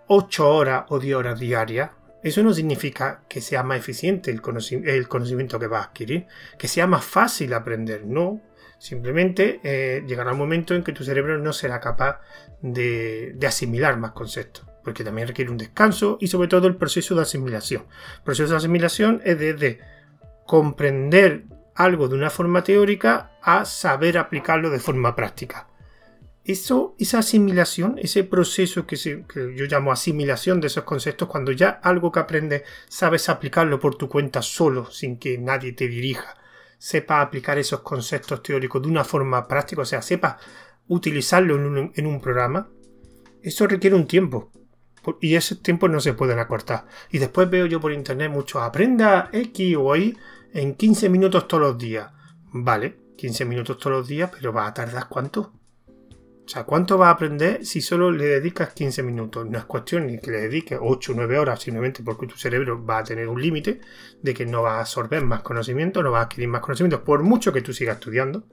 8 0.07 0.49
horas 0.49 0.85
o 0.89 0.99
10 0.99 1.15
horas 1.15 1.39
diarias, 1.39 1.89
eso 2.21 2.43
no 2.43 2.53
significa 2.53 3.23
que 3.27 3.41
sea 3.41 3.63
más 3.63 3.79
eficiente 3.79 4.29
el, 4.29 4.41
conocimiento 4.41 5.59
que 5.59 5.67
vas 5.67 5.85
a 5.85 5.89
adquirir, 5.89 6.27
que 6.57 6.67
sea 6.67 6.85
más 6.85 7.03
fácil 7.03 7.53
aprender, 7.53 8.05
no. 8.05 8.41
Simplemente 8.77 9.59
eh, 9.63 10.03
llegará 10.05 10.33
un 10.33 10.37
momento 10.37 10.75
en 10.75 10.83
que 10.83 10.91
tu 10.91 11.03
cerebro 11.03 11.39
no 11.39 11.53
será 11.53 11.79
capaz 11.79 12.19
de 12.61 13.37
asimilar 13.47 13.97
más 13.97 14.11
conceptos 14.11 14.65
porque 14.85 15.03
también 15.03 15.27
requiere 15.27 15.51
un 15.51 15.57
descanso 15.57 16.17
y 16.21 16.27
sobre 16.27 16.47
todo 16.47 16.67
el 16.67 16.77
proceso 16.77 17.15
de 17.15 17.23
asimilación. 17.23 17.85
El 18.17 18.23
proceso 18.23 18.51
de 18.51 18.57
asimilación 18.57 19.21
es 19.25 19.37
desde 19.37 19.79
comprender 20.45 21.45
algo 21.73 22.07
de 22.07 22.15
una 22.15 22.29
forma 22.29 22.63
teórica 22.63 23.31
a 23.41 23.65
saber 23.65 24.17
aplicarlo 24.17 24.69
de 24.69 24.79
forma 24.79 25.15
práctica. 25.15 25.67
Eso, 26.45 26.95
esa 26.99 27.19
asimilación, 27.19 27.95
ese 27.97 28.23
proceso 28.23 28.85
que, 28.85 28.95
yo 28.95 29.65
llamo 29.65 29.91
asimilación 29.91 30.61
de 30.61 30.67
esos 30.67 30.83
conceptos, 30.83 31.27
cuando 31.27 31.51
ya 31.51 31.69
algo 31.69 32.11
que 32.11 32.19
aprendes 32.19 32.61
sabes 32.87 33.27
aplicarlo 33.27 33.79
por 33.79 33.95
tu 33.95 34.07
cuenta 34.07 34.43
solo, 34.43 34.91
sin 34.91 35.17
que 35.17 35.39
nadie 35.39 35.73
te 35.73 35.87
dirija, 35.87 36.37
sepa 36.77 37.21
aplicar 37.21 37.57
esos 37.57 37.79
conceptos 37.79 38.43
teóricos 38.43 38.83
de 38.83 38.89
una 38.89 39.03
forma 39.03 39.47
práctica, 39.47 39.81
o 39.81 39.85
sea, 39.85 40.03
sepa 40.03 40.37
utilizarlo 40.87 41.55
en 41.95 42.05
un 42.05 42.21
programa, 42.21 42.69
eso 43.41 43.65
requiere 43.65 43.95
un 43.95 44.05
tiempo 44.05 44.51
y 45.21 45.35
esos 45.35 45.61
tiempos 45.61 45.89
no 45.89 45.99
se 45.99 46.13
pueden 46.13 46.39
acortar. 46.39 46.85
Y 47.11 47.17
después 47.17 47.49
veo 47.49 47.65
yo 47.65 47.79
por 47.79 47.91
internet 47.91 48.31
mucho, 48.31 48.61
aprenda 48.61 49.29
X 49.31 49.75
o 49.77 49.95
Y 49.95 50.17
en 50.53 50.75
15 50.75 51.09
minutos 51.09 51.47
todos 51.47 51.61
los 51.61 51.77
días. 51.77 52.11
Vale, 52.51 52.97
15 53.17 53.45
minutos 53.45 53.77
todos 53.77 53.97
los 53.97 54.07
días, 54.07 54.31
pero 54.33 54.53
va 54.53 54.67
a 54.67 54.73
tardar 54.73 55.07
cuánto? 55.09 55.53
O 56.45 56.47
sea, 56.47 56.63
¿cuánto 56.63 56.97
va 56.99 57.07
a 57.07 57.11
aprender 57.11 57.65
si 57.65 57.81
solo 57.81 58.11
le 58.11 58.25
dedicas 58.25 58.71
15 58.73 59.01
minutos? 59.01 59.47
No 59.47 59.57
es 59.57 59.65
cuestión 59.65 60.05
ni 60.05 60.19
que 60.19 60.29
le 60.29 60.41
dediques 60.41 60.77
8 60.79 61.11
o 61.11 61.15
9 61.15 61.39
horas, 61.39 61.59
simplemente 61.59 62.03
porque 62.03 62.27
tu 62.27 62.37
cerebro 62.37 62.85
va 62.85 62.99
a 62.99 63.03
tener 63.03 63.27
un 63.27 63.41
límite 63.41 63.81
de 64.21 64.33
que 64.33 64.45
no 64.45 64.61
va 64.61 64.77
a 64.77 64.81
absorber 64.81 65.25
más 65.25 65.41
conocimiento, 65.41 66.03
no 66.03 66.11
va 66.11 66.19
a 66.19 66.23
adquirir 66.23 66.47
más 66.47 66.61
conocimiento, 66.61 67.03
por 67.03 67.23
mucho 67.23 67.51
que 67.51 67.61
tú 67.61 67.73
sigas 67.73 67.95
estudiando. 67.95 68.43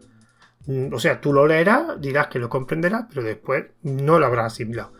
Mm, 0.66 0.94
o 0.94 0.98
sea, 0.98 1.20
tú 1.20 1.34
lo 1.34 1.46
leerás, 1.46 2.00
dirás 2.00 2.28
que 2.28 2.38
lo 2.38 2.48
comprenderás, 2.48 3.04
pero 3.10 3.22
después 3.22 3.66
no 3.82 4.18
lo 4.18 4.24
habrás 4.24 4.54
asimilado. 4.54 4.94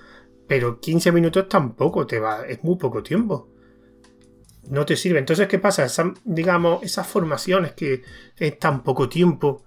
Pero 0.52 0.80
15 0.80 1.12
minutos 1.12 1.48
tampoco 1.48 2.06
te 2.06 2.18
va, 2.18 2.44
es 2.46 2.62
muy 2.62 2.76
poco 2.76 3.02
tiempo. 3.02 3.48
No 4.68 4.84
te 4.84 4.96
sirve. 4.96 5.18
Entonces, 5.18 5.48
¿qué 5.48 5.58
pasa? 5.58 5.86
digamos, 6.24 6.82
esas 6.82 7.06
formaciones 7.06 7.72
que 7.72 8.02
es 8.36 8.58
tan 8.58 8.82
poco 8.82 9.08
tiempo, 9.08 9.64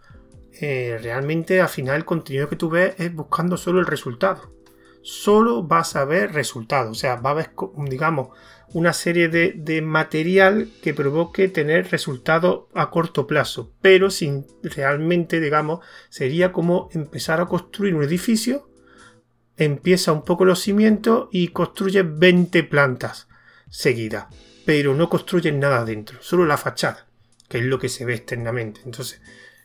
eh, 0.61 0.99
realmente 1.01 1.59
al 1.59 1.69
final 1.69 1.95
el 1.95 2.05
contenido 2.05 2.47
que 2.47 2.55
tú 2.55 2.69
ves 2.69 2.93
es 2.99 3.11
buscando 3.11 3.57
solo 3.57 3.79
el 3.79 3.87
resultado. 3.87 4.53
Solo 5.01 5.63
vas 5.63 5.95
a 5.95 6.05
ver 6.05 6.33
resultados. 6.33 6.91
O 6.91 6.99
sea, 6.99 7.15
va 7.15 7.31
a 7.31 7.33
haber, 7.33 7.49
digamos, 7.89 8.37
una 8.73 8.93
serie 8.93 9.27
de, 9.27 9.53
de 9.57 9.81
material 9.81 10.69
que 10.83 10.93
provoque 10.93 11.47
tener 11.47 11.89
resultados 11.89 12.65
a 12.75 12.91
corto 12.91 13.25
plazo. 13.25 13.73
Pero 13.81 14.11
sin 14.11 14.45
realmente, 14.61 15.39
digamos, 15.39 15.83
sería 16.09 16.51
como 16.51 16.89
empezar 16.91 17.41
a 17.41 17.47
construir 17.47 17.95
un 17.95 18.03
edificio 18.03 18.69
empieza 19.57 20.11
un 20.11 20.23
poco 20.23 20.45
los 20.45 20.59
cimientos 20.59 21.29
y 21.31 21.49
construye 21.49 22.03
20 22.03 22.63
plantas 22.63 23.27
seguidas, 23.69 24.27
pero 24.65 24.93
no 24.93 25.09
construye 25.09 25.51
nada 25.51 25.85
dentro, 25.85 26.17
solo 26.21 26.45
la 26.45 26.57
fachada. 26.57 27.07
que 27.47 27.59
es 27.59 27.65
lo 27.65 27.77
que 27.77 27.89
se 27.89 28.05
ve 28.05 28.15
externamente. 28.15 28.81
Entonces, 28.85 29.21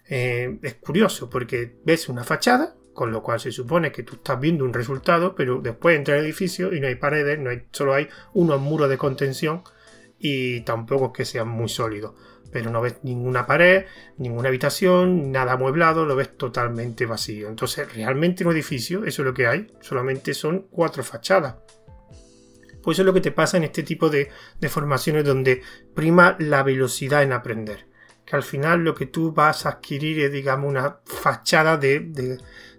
eh, 0.07 0.59
es 0.62 0.74
curioso 0.74 1.31
porque 1.31 1.79
ves 1.83 2.11
una 2.11 2.24
fachada, 2.24 2.74
con 2.92 3.11
lo 3.11 3.22
cual 3.22 3.40
se 3.40 3.53
supone 3.53 3.90
que 3.90 4.03
tú 4.03 4.16
estás 4.16 4.38
viendo 4.38 4.64
un 4.64 4.74
resultado, 4.74 5.35
pero 5.35 5.61
después 5.62 5.96
entra 5.96 6.18
el 6.18 6.24
edificio 6.26 6.74
y 6.74 6.81
no 6.81 6.88
hay 6.88 6.96
paredes, 6.96 7.38
no 7.38 7.48
hay, 7.48 7.62
solo 7.72 7.94
hay 7.94 8.09
unos 8.35 8.61
muros 8.61 8.90
de 8.90 8.98
contención 8.98 9.62
y 10.18 10.61
tampoco 10.61 11.07
es 11.07 11.12
que 11.12 11.24
sean 11.24 11.48
muy 11.48 11.70
sólidos. 11.70 12.12
Pero 12.53 12.71
no 12.71 12.81
ves 12.81 12.97
ninguna 13.03 13.47
pared, 13.47 13.87
ninguna 14.19 14.49
habitación, 14.49 15.31
nada 15.31 15.53
amueblado, 15.53 16.05
lo 16.05 16.17
ves 16.17 16.37
totalmente 16.37 17.07
vacío. 17.07 17.49
Entonces, 17.49 17.93
realmente 17.95 18.45
un 18.45 18.53
edificio, 18.53 19.05
eso 19.05 19.23
es 19.23 19.27
lo 19.27 19.35
que 19.35 19.47
hay, 19.47 19.73
solamente 19.81 20.35
son 20.35 20.67
cuatro 20.71 21.05
fachadas. 21.05 21.57
Pues 22.83 22.97
eso 22.97 23.03
es 23.03 23.07
lo 23.07 23.15
que 23.15 23.21
te 23.21 23.33
pasa 23.33 23.57
en 23.57 23.65
este 23.65 23.83
tipo 23.83 24.09
de, 24.09 24.31
formaciones 24.69 25.25
donde 25.25 25.63
prima 25.95 26.37
la 26.39 26.63
velocidad 26.63 27.23
en 27.23 27.33
aprender. 27.33 27.87
Que 28.25 28.37
al 28.37 28.43
final 28.43 28.85
lo 28.85 28.95
que 28.95 29.07
tú 29.07 29.33
vas 29.33 29.67
a 29.67 29.71
adquirir 29.71 30.21
es, 30.21 30.33
digamos, 30.33 30.71
una 30.71 31.01
fachada 31.05 31.77
de, 31.77 32.39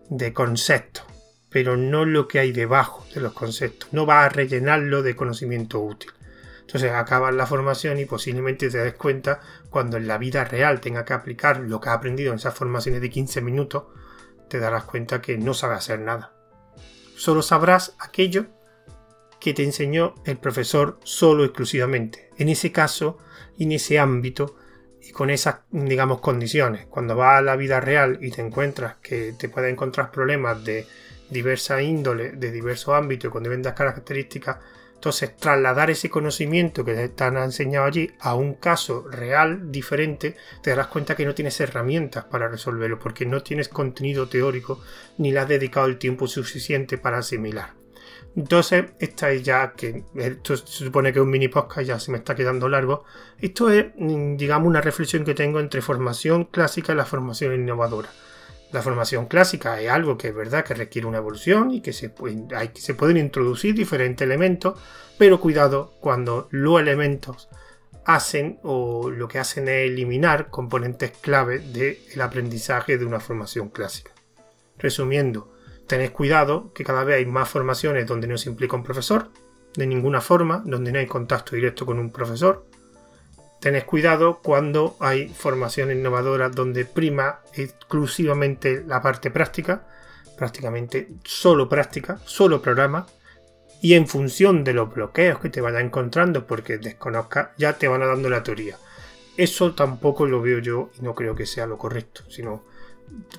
de 0.09 0.33
conceptos, 0.33 1.05
pero 1.49 1.77
no 1.77 2.05
lo 2.05 2.27
que 2.27 2.39
hay 2.39 2.51
debajo 2.51 3.05
de 3.13 3.21
los 3.21 3.33
conceptos. 3.33 3.89
No 3.91 4.05
vas 4.05 4.25
a 4.25 4.29
rellenarlo 4.29 5.03
de 5.03 5.15
conocimiento 5.15 5.79
útil. 5.79 6.11
Entonces 6.71 6.93
acabas 6.93 7.33
la 7.33 7.45
formación 7.45 7.99
y 7.99 8.05
posiblemente 8.05 8.69
te 8.69 8.77
des 8.77 8.93
cuenta 8.93 9.41
cuando 9.69 9.97
en 9.97 10.07
la 10.07 10.17
vida 10.17 10.45
real 10.45 10.79
tenga 10.79 11.03
que 11.03 11.11
aplicar 11.11 11.59
lo 11.59 11.81
que 11.81 11.89
has 11.89 11.97
aprendido 11.97 12.31
en 12.31 12.37
esas 12.37 12.53
formaciones 12.53 13.01
de 13.01 13.09
15 13.09 13.41
minutos, 13.41 13.83
te 14.47 14.57
darás 14.57 14.85
cuenta 14.85 15.21
que 15.21 15.37
no 15.37 15.53
sabes 15.53 15.79
hacer 15.79 15.99
nada. 15.99 16.33
Solo 17.17 17.41
sabrás 17.41 17.93
aquello 17.99 18.45
que 19.41 19.53
te 19.53 19.65
enseñó 19.65 20.15
el 20.23 20.37
profesor 20.37 20.97
solo 21.03 21.43
exclusivamente. 21.43 22.29
En 22.37 22.47
ese 22.47 22.71
caso, 22.71 23.17
en 23.59 23.73
ese 23.73 23.99
ámbito 23.99 24.55
y 25.01 25.11
con 25.11 25.29
esas, 25.29 25.57
digamos, 25.71 26.21
condiciones. 26.21 26.85
Cuando 26.85 27.17
vas 27.17 27.39
a 27.39 27.41
la 27.41 27.57
vida 27.57 27.81
real 27.81 28.17
y 28.21 28.31
te 28.31 28.39
encuentras 28.39 28.95
que 29.03 29.33
te 29.37 29.49
puedes 29.49 29.73
encontrar 29.73 30.09
problemas 30.09 30.63
de 30.63 30.87
diversa 31.29 31.81
índole, 31.81 32.31
de 32.31 32.49
diversos 32.49 32.95
ámbitos 32.95 33.27
y 33.27 33.31
con 33.33 33.43
diversas 33.43 33.73
características, 33.73 34.57
entonces, 35.01 35.35
trasladar 35.35 35.89
ese 35.89 36.11
conocimiento 36.11 36.85
que 36.85 37.09
te 37.09 37.23
han 37.23 37.35
enseñado 37.35 37.87
allí 37.87 38.11
a 38.19 38.35
un 38.35 38.53
caso 38.53 39.07
real 39.09 39.71
diferente, 39.71 40.35
te 40.61 40.69
darás 40.69 40.89
cuenta 40.89 41.15
que 41.15 41.25
no 41.25 41.33
tienes 41.33 41.59
herramientas 41.59 42.25
para 42.25 42.47
resolverlo, 42.47 42.99
porque 42.99 43.25
no 43.25 43.41
tienes 43.41 43.67
contenido 43.67 44.29
teórico 44.29 44.79
ni 45.17 45.31
le 45.31 45.39
has 45.39 45.47
dedicado 45.47 45.87
el 45.87 45.97
tiempo 45.97 46.27
suficiente 46.27 46.99
para 46.99 47.17
asimilar. 47.17 47.73
Entonces, 48.35 48.91
esta 48.99 49.31
es 49.31 49.41
ya 49.41 49.73
que 49.73 50.03
esto 50.13 50.55
se 50.55 50.85
supone 50.85 51.11
que 51.11 51.17
es 51.17 51.23
un 51.23 51.31
mini 51.31 51.47
podcast, 51.47 51.87
ya 51.87 51.99
se 51.99 52.11
me 52.11 52.19
está 52.19 52.35
quedando 52.35 52.69
largo. 52.69 53.03
Esto 53.39 53.71
es, 53.71 53.87
mm, 53.95 54.37
digamos, 54.37 54.67
una 54.67 54.81
reflexión 54.81 55.25
que 55.25 55.33
tengo 55.33 55.59
entre 55.59 55.81
formación 55.81 56.45
clásica 56.45 56.93
y 56.93 56.95
la 56.95 57.05
formación 57.05 57.55
innovadora. 57.55 58.09
La 58.71 58.81
formación 58.81 59.25
clásica 59.25 59.81
es 59.81 59.89
algo 59.89 60.17
que 60.17 60.29
es 60.29 60.35
verdad 60.35 60.63
que 60.63 60.73
requiere 60.73 61.07
una 61.07 61.17
evolución 61.17 61.71
y 61.71 61.81
que 61.81 61.91
se, 61.91 62.09
pueden 62.09 63.17
introducir 63.17 63.75
diferentes 63.75 64.25
elementos, 64.25 64.79
pero 65.17 65.41
cuidado 65.41 65.93
cuando 65.99 66.47
los 66.51 66.79
elementos 66.79 67.49
hacen 68.05 68.59
o 68.63 69.09
lo 69.09 69.27
que 69.27 69.39
hacen 69.39 69.67
es 69.67 69.89
eliminar 69.89 70.49
componentes 70.49 71.11
clave 71.11 71.59
del 71.59 72.21
aprendizaje 72.21 72.97
de 72.97 73.05
una 73.05 73.19
formación 73.19 73.69
clásica. 73.69 74.11
Resumiendo, 74.77 75.53
tened 75.87 76.11
cuidado 76.11 76.71
que 76.73 76.85
cada 76.85 77.03
vez 77.03 77.17
hay 77.17 77.25
más 77.25 77.49
formaciones 77.49 78.07
donde 78.07 78.27
no 78.27 78.37
se 78.37 78.49
implica 78.49 78.77
un 78.77 78.83
profesor, 78.83 79.31
de 79.75 79.85
ninguna 79.85 80.21
forma, 80.21 80.63
donde 80.65 80.91
no 80.91 80.99
hay 80.99 81.07
contacto 81.07 81.55
directo 81.55 81.85
con 81.85 81.99
un 81.99 82.11
profesor, 82.11 82.65
Tened 83.61 83.85
cuidado 83.85 84.39
cuando 84.41 84.97
hay 84.99 85.29
formaciones 85.29 85.95
innovadoras 85.95 86.51
donde 86.51 86.83
prima 86.83 87.41
exclusivamente 87.53 88.83
la 88.87 89.03
parte 89.03 89.29
práctica, 89.29 89.87
prácticamente 90.35 91.09
solo 91.23 91.69
práctica, 91.69 92.19
solo 92.25 92.59
programa, 92.59 93.05
y 93.79 93.93
en 93.93 94.07
función 94.07 94.63
de 94.63 94.73
los 94.73 94.91
bloqueos 94.91 95.37
que 95.39 95.49
te 95.49 95.61
vayan 95.61 95.85
encontrando 95.85 96.47
porque 96.47 96.79
desconozcas, 96.79 97.49
ya 97.55 97.73
te 97.73 97.87
van 97.87 98.01
dando 98.01 98.31
la 98.31 98.41
teoría. 98.41 98.77
Eso 99.37 99.75
tampoco 99.75 100.25
lo 100.25 100.41
veo 100.41 100.57
yo 100.57 100.89
y 100.99 101.03
no 101.03 101.13
creo 101.13 101.35
que 101.35 101.45
sea 101.45 101.67
lo 101.67 101.77
correcto, 101.77 102.23
sino 102.29 102.63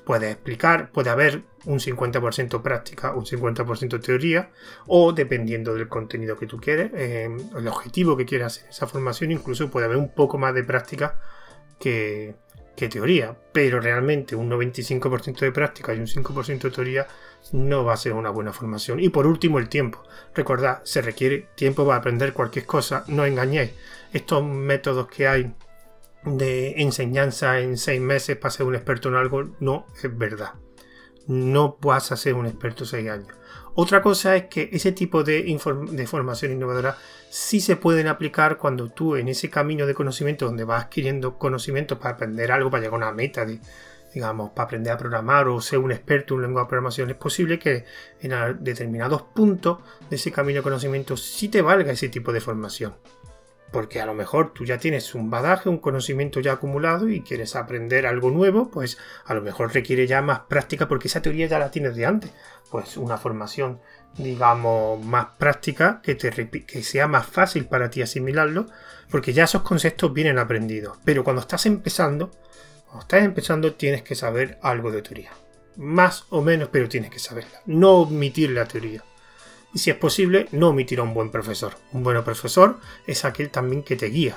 puede 0.04 0.30
explicar, 0.32 0.90
puede 0.90 1.10
haber 1.10 1.42
un 1.64 1.78
50% 1.78 2.62
práctica, 2.62 3.14
un 3.14 3.24
50% 3.24 4.00
teoría, 4.00 4.50
o 4.86 5.12
dependiendo 5.12 5.74
del 5.74 5.88
contenido 5.88 6.36
que 6.36 6.46
tú 6.46 6.58
quieres, 6.58 6.90
eh, 6.94 7.28
el 7.56 7.68
objetivo 7.68 8.16
que 8.16 8.26
quieras 8.26 8.62
en 8.62 8.70
esa 8.70 8.86
formación, 8.86 9.30
incluso 9.30 9.70
puede 9.70 9.86
haber 9.86 9.98
un 9.98 10.12
poco 10.12 10.38
más 10.38 10.54
de 10.54 10.64
práctica 10.64 11.18
que, 11.78 12.34
teoría, 12.90 13.36
pero 13.52 13.80
realmente 13.80 14.34
un 14.34 14.50
95% 14.50 15.38
de 15.38 15.52
práctica 15.52 15.94
y 15.94 16.00
un 16.00 16.08
5% 16.08 16.62
de 16.62 16.70
teoría 16.72 17.06
no 17.52 17.84
va 17.84 17.92
a 17.92 17.96
ser 17.96 18.12
una 18.12 18.30
buena 18.30 18.52
formación. 18.52 18.98
Y 18.98 19.08
por 19.08 19.24
último, 19.24 19.60
el 19.60 19.68
tiempo. 19.68 20.02
Recordad, 20.34 20.80
se 20.82 21.00
requiere 21.00 21.46
tiempo 21.54 21.86
para 21.86 21.98
aprender 21.98 22.32
cualquier 22.32 22.66
cosa, 22.66 23.04
no 23.06 23.24
engañéis. 23.24 23.70
Estos 24.12 24.44
métodos 24.44 25.06
que 25.06 25.28
hay 25.28 25.54
de 26.24 26.82
enseñanza 26.82 27.58
en 27.60 27.76
seis 27.76 28.00
meses 28.00 28.36
para 28.36 28.50
ser 28.50 28.66
un 28.66 28.74
experto 28.74 29.08
en 29.08 29.16
algo 29.16 29.44
no 29.60 29.86
es 30.02 30.16
verdad. 30.16 30.54
No 31.26 31.78
vas 31.80 32.12
a 32.12 32.16
ser 32.16 32.34
un 32.34 32.46
experto 32.46 32.84
seis 32.84 33.08
años. 33.08 33.28
Otra 33.74 34.02
cosa 34.02 34.36
es 34.36 34.44
que 34.46 34.68
ese 34.72 34.92
tipo 34.92 35.24
de, 35.24 35.42
de, 35.42 36.06
formación 36.06 36.52
innovadora 36.52 36.96
sí 37.30 37.60
se 37.60 37.76
pueden 37.76 38.06
aplicar 38.06 38.58
cuando 38.58 38.90
tú 38.90 39.16
en 39.16 39.28
ese 39.28 39.48
camino 39.48 39.86
de 39.86 39.94
conocimiento 39.94 40.44
donde 40.44 40.64
vas 40.64 40.84
adquiriendo 40.84 41.38
conocimiento 41.38 41.98
para 41.98 42.16
aprender 42.16 42.52
algo, 42.52 42.70
para 42.70 42.82
llegar 42.82 43.02
a 43.02 43.06
una 43.06 43.12
meta, 43.12 43.46
digamos, 44.12 44.50
para 44.50 44.66
aprender 44.66 44.92
a 44.92 44.98
programar 44.98 45.48
o 45.48 45.60
ser 45.62 45.78
un 45.78 45.90
experto 45.90 46.34
en 46.34 46.42
lengua 46.42 46.62
de 46.62 46.68
programación, 46.68 47.08
es 47.10 47.16
posible 47.16 47.58
que 47.58 47.86
en 48.20 48.62
determinados 48.62 49.22
puntos 49.22 49.78
de 50.10 50.16
ese 50.16 50.30
camino 50.30 50.58
de 50.58 50.64
conocimiento 50.64 51.16
sí 51.16 51.48
te 51.48 51.62
valga 51.62 51.92
ese 51.92 52.10
tipo 52.10 52.30
de 52.30 52.42
formación 52.42 52.94
porque 53.72 54.00
a 54.00 54.06
lo 54.06 54.14
mejor 54.14 54.52
tú 54.52 54.64
ya 54.64 54.78
tienes 54.78 55.14
un 55.14 55.30
badaje, 55.30 55.68
un 55.68 55.78
conocimiento 55.78 56.40
ya 56.40 56.52
acumulado 56.52 57.08
y 57.08 57.22
quieres 57.22 57.56
aprender 57.56 58.06
algo 58.06 58.30
nuevo, 58.30 58.70
pues 58.70 58.98
a 59.24 59.34
lo 59.34 59.40
mejor 59.40 59.72
requiere 59.72 60.06
ya 60.06 60.20
más 60.20 60.40
práctica 60.40 60.86
porque 60.86 61.08
esa 61.08 61.22
teoría 61.22 61.46
ya 61.46 61.58
la 61.58 61.70
tienes 61.70 61.96
de 61.96 62.06
antes. 62.06 62.30
Pues 62.70 62.96
una 62.96 63.16
formación, 63.16 63.80
digamos, 64.16 65.02
más 65.04 65.26
práctica 65.38 66.00
que, 66.02 66.16
que 66.16 66.82
sea 66.82 67.08
más 67.08 67.26
fácil 67.26 67.64
para 67.64 67.90
ti 67.90 68.02
asimilarlo, 68.02 68.66
porque 69.10 69.32
ya 69.32 69.44
esos 69.44 69.62
conceptos 69.62 70.12
vienen 70.12 70.38
aprendidos. 70.38 70.98
Pero 71.04 71.24
cuando 71.24 71.40
estás 71.40 71.64
empezando, 71.66 72.30
cuando 72.84 73.00
estás 73.00 73.24
empezando 73.24 73.74
tienes 73.74 74.02
que 74.02 74.14
saber 74.14 74.58
algo 74.62 74.90
de 74.90 75.02
teoría. 75.02 75.30
Más 75.76 76.26
o 76.28 76.42
menos, 76.42 76.68
pero 76.70 76.88
tienes 76.88 77.10
que 77.10 77.18
saberla. 77.18 77.62
No 77.64 78.00
omitir 78.00 78.50
la 78.50 78.66
teoría 78.66 79.02
si 79.78 79.90
es 79.90 79.96
posible, 79.96 80.48
no 80.52 80.68
omitir 80.68 81.00
a 81.00 81.02
un 81.02 81.14
buen 81.14 81.30
profesor. 81.30 81.74
Un 81.92 82.02
buen 82.02 82.22
profesor 82.24 82.78
es 83.06 83.24
aquel 83.24 83.50
también 83.50 83.82
que 83.82 83.96
te 83.96 84.06
guía 84.06 84.36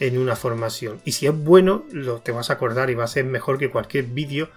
en 0.00 0.18
una 0.18 0.36
formación. 0.36 1.00
Y 1.04 1.12
si 1.12 1.26
es 1.26 1.36
bueno, 1.36 1.84
lo, 1.90 2.20
te 2.20 2.32
vas 2.32 2.50
a 2.50 2.54
acordar 2.54 2.90
y 2.90 2.94
va 2.94 3.04
a 3.04 3.08
ser 3.08 3.24
mejor 3.24 3.58
que 3.58 3.70
cualquier 3.70 4.06
vídeo 4.06 4.50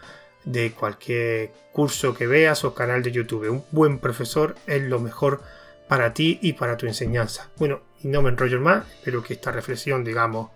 de 0.45 0.71
cualquier 0.71 1.51
curso 1.71 2.13
que 2.13 2.27
veas 2.27 2.63
o 2.63 2.73
canal 2.73 3.03
de 3.03 3.11
YouTube. 3.11 3.49
Un 3.49 3.63
buen 3.71 3.99
profesor 3.99 4.55
es 4.67 4.81
lo 4.81 4.99
mejor 4.99 5.41
para 5.87 6.13
ti 6.13 6.39
y 6.41 6.53
para 6.53 6.77
tu 6.77 6.85
enseñanza. 6.85 7.49
Bueno, 7.57 7.81
y 8.01 8.07
no 8.07 8.21
me 8.21 8.29
enrollo 8.29 8.59
más, 8.61 8.85
espero 8.93 9.23
que 9.23 9.33
esta 9.33 9.51
reflexión, 9.51 10.03
digamos, 10.03 10.51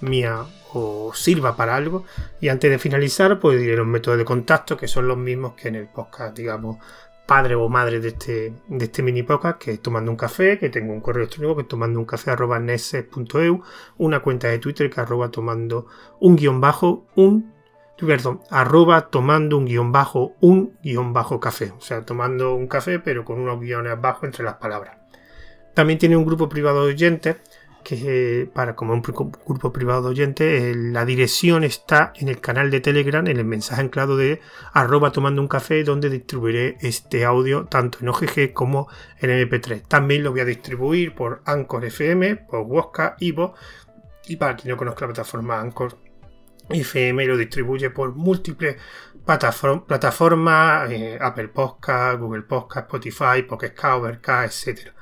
mía 0.00 0.44
os 0.72 1.18
sirva 1.18 1.56
para 1.56 1.76
algo. 1.76 2.04
Y 2.40 2.48
antes 2.48 2.70
de 2.70 2.78
finalizar, 2.78 3.38
pues 3.40 3.58
diré 3.58 3.76
los 3.76 3.86
métodos 3.86 4.18
de 4.18 4.24
contacto, 4.24 4.76
que 4.76 4.88
son 4.88 5.08
los 5.08 5.16
mismos 5.16 5.54
que 5.54 5.68
en 5.68 5.76
el 5.76 5.88
podcast, 5.88 6.36
digamos, 6.36 6.78
padre 7.26 7.56
o 7.56 7.68
madre 7.68 8.00
de 8.00 8.08
este, 8.08 8.54
de 8.68 8.84
este 8.84 9.02
mini 9.02 9.22
podcast, 9.22 9.58
que 9.58 9.72
es 9.72 9.82
Tomando 9.82 10.10
un 10.10 10.16
Café, 10.16 10.58
que 10.58 10.70
tengo 10.70 10.92
un 10.92 11.00
correo 11.00 11.22
electrónico 11.22 11.56
que 11.56 11.62
es 11.62 11.68
tomando 11.68 11.98
un 11.98 12.06
café 12.06 12.30
arroba 12.30 12.60
una 13.98 14.20
cuenta 14.20 14.48
de 14.48 14.58
Twitter 14.58 14.88
que 14.88 15.00
arroba 15.00 15.30
tomando 15.30 15.86
un 16.20 16.36
guion 16.36 16.60
bajo 16.60 17.06
un 17.16 17.52
perdón, 18.04 18.40
arroba 18.50 19.08
tomando 19.08 19.56
un 19.56 19.64
guion 19.64 19.90
bajo 19.90 20.34
un 20.40 20.76
guion 20.82 21.12
bajo 21.12 21.40
café. 21.40 21.72
O 21.76 21.80
sea, 21.80 22.04
tomando 22.04 22.54
un 22.54 22.68
café 22.68 22.98
pero 22.98 23.24
con 23.24 23.40
unos 23.40 23.60
guiones 23.60 23.92
abajo 23.92 24.26
entre 24.26 24.44
las 24.44 24.54
palabras. 24.54 24.98
También 25.74 25.98
tiene 25.98 26.16
un 26.16 26.24
grupo 26.24 26.48
privado 26.48 26.86
de 26.86 26.92
oyentes 26.92 27.36
que 27.86 28.50
para 28.52 28.74
como 28.74 28.94
un 28.94 29.00
grupo 29.00 29.72
privado 29.72 30.02
de 30.02 30.08
oyentes, 30.08 30.60
eh, 30.60 30.74
la 30.74 31.04
dirección 31.04 31.62
está 31.62 32.12
en 32.16 32.28
el 32.28 32.40
canal 32.40 32.68
de 32.68 32.80
Telegram, 32.80 33.24
en 33.28 33.36
el 33.36 33.44
mensaje 33.44 33.80
anclado 33.80 34.16
de 34.16 34.40
arroba 34.72 35.12
tomando 35.12 35.40
un 35.40 35.46
café, 35.46 35.84
donde 35.84 36.10
distribuiré 36.10 36.78
este 36.80 37.24
audio 37.24 37.66
tanto 37.66 37.98
en 38.00 38.08
OGG 38.08 38.52
como 38.52 38.88
en 39.20 39.30
MP3. 39.30 39.86
También 39.86 40.24
lo 40.24 40.32
voy 40.32 40.40
a 40.40 40.44
distribuir 40.44 41.14
por 41.14 41.42
Anchor 41.44 41.84
FM, 41.84 42.34
por 42.34 42.62
Wosca, 42.62 43.14
Ivo, 43.20 43.54
y 44.26 44.34
para 44.34 44.56
quien 44.56 44.72
no 44.72 44.76
conozca 44.76 45.02
la 45.02 45.12
plataforma 45.12 45.60
Anchor 45.60 45.96
FM, 46.68 47.24
lo 47.24 47.36
distribuye 47.36 47.90
por 47.90 48.16
múltiples 48.16 48.78
plataformas, 49.24 50.90
eh, 50.90 51.18
Apple 51.20 51.48
Podcast, 51.48 52.18
Google 52.18 52.42
Podcast, 52.42 52.86
Spotify, 52.86 53.42
Pocket 53.48 53.74
Overcast, 53.80 54.66
etc. 54.66 54.96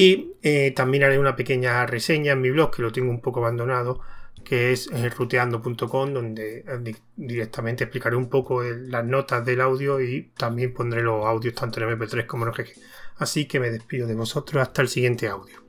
Y 0.00 0.36
eh, 0.44 0.70
también 0.76 1.02
haré 1.02 1.18
una 1.18 1.34
pequeña 1.34 1.84
reseña 1.84 2.34
en 2.34 2.40
mi 2.40 2.50
blog, 2.50 2.70
que 2.70 2.82
lo 2.82 2.92
tengo 2.92 3.10
un 3.10 3.20
poco 3.20 3.40
abandonado, 3.40 3.98
que 4.44 4.70
es 4.70 4.88
eh, 4.92 5.08
ruteando.com, 5.08 6.14
donde 6.14 6.58
eh, 6.58 6.94
directamente 7.16 7.82
explicaré 7.82 8.14
un 8.14 8.28
poco 8.28 8.62
las 8.62 9.04
notas 9.04 9.44
del 9.44 9.60
audio 9.60 10.00
y 10.00 10.30
también 10.36 10.72
pondré 10.72 11.02
los 11.02 11.26
audios 11.26 11.52
tanto 11.56 11.80
en 11.80 11.98
MP3 11.98 12.26
como 12.26 12.44
en 12.44 12.50
OGG. 12.50 12.68
Así 13.16 13.48
que 13.48 13.58
me 13.58 13.72
despido 13.72 14.06
de 14.06 14.14
vosotros 14.14 14.62
hasta 14.62 14.82
el 14.82 14.88
siguiente 14.88 15.26
audio. 15.26 15.67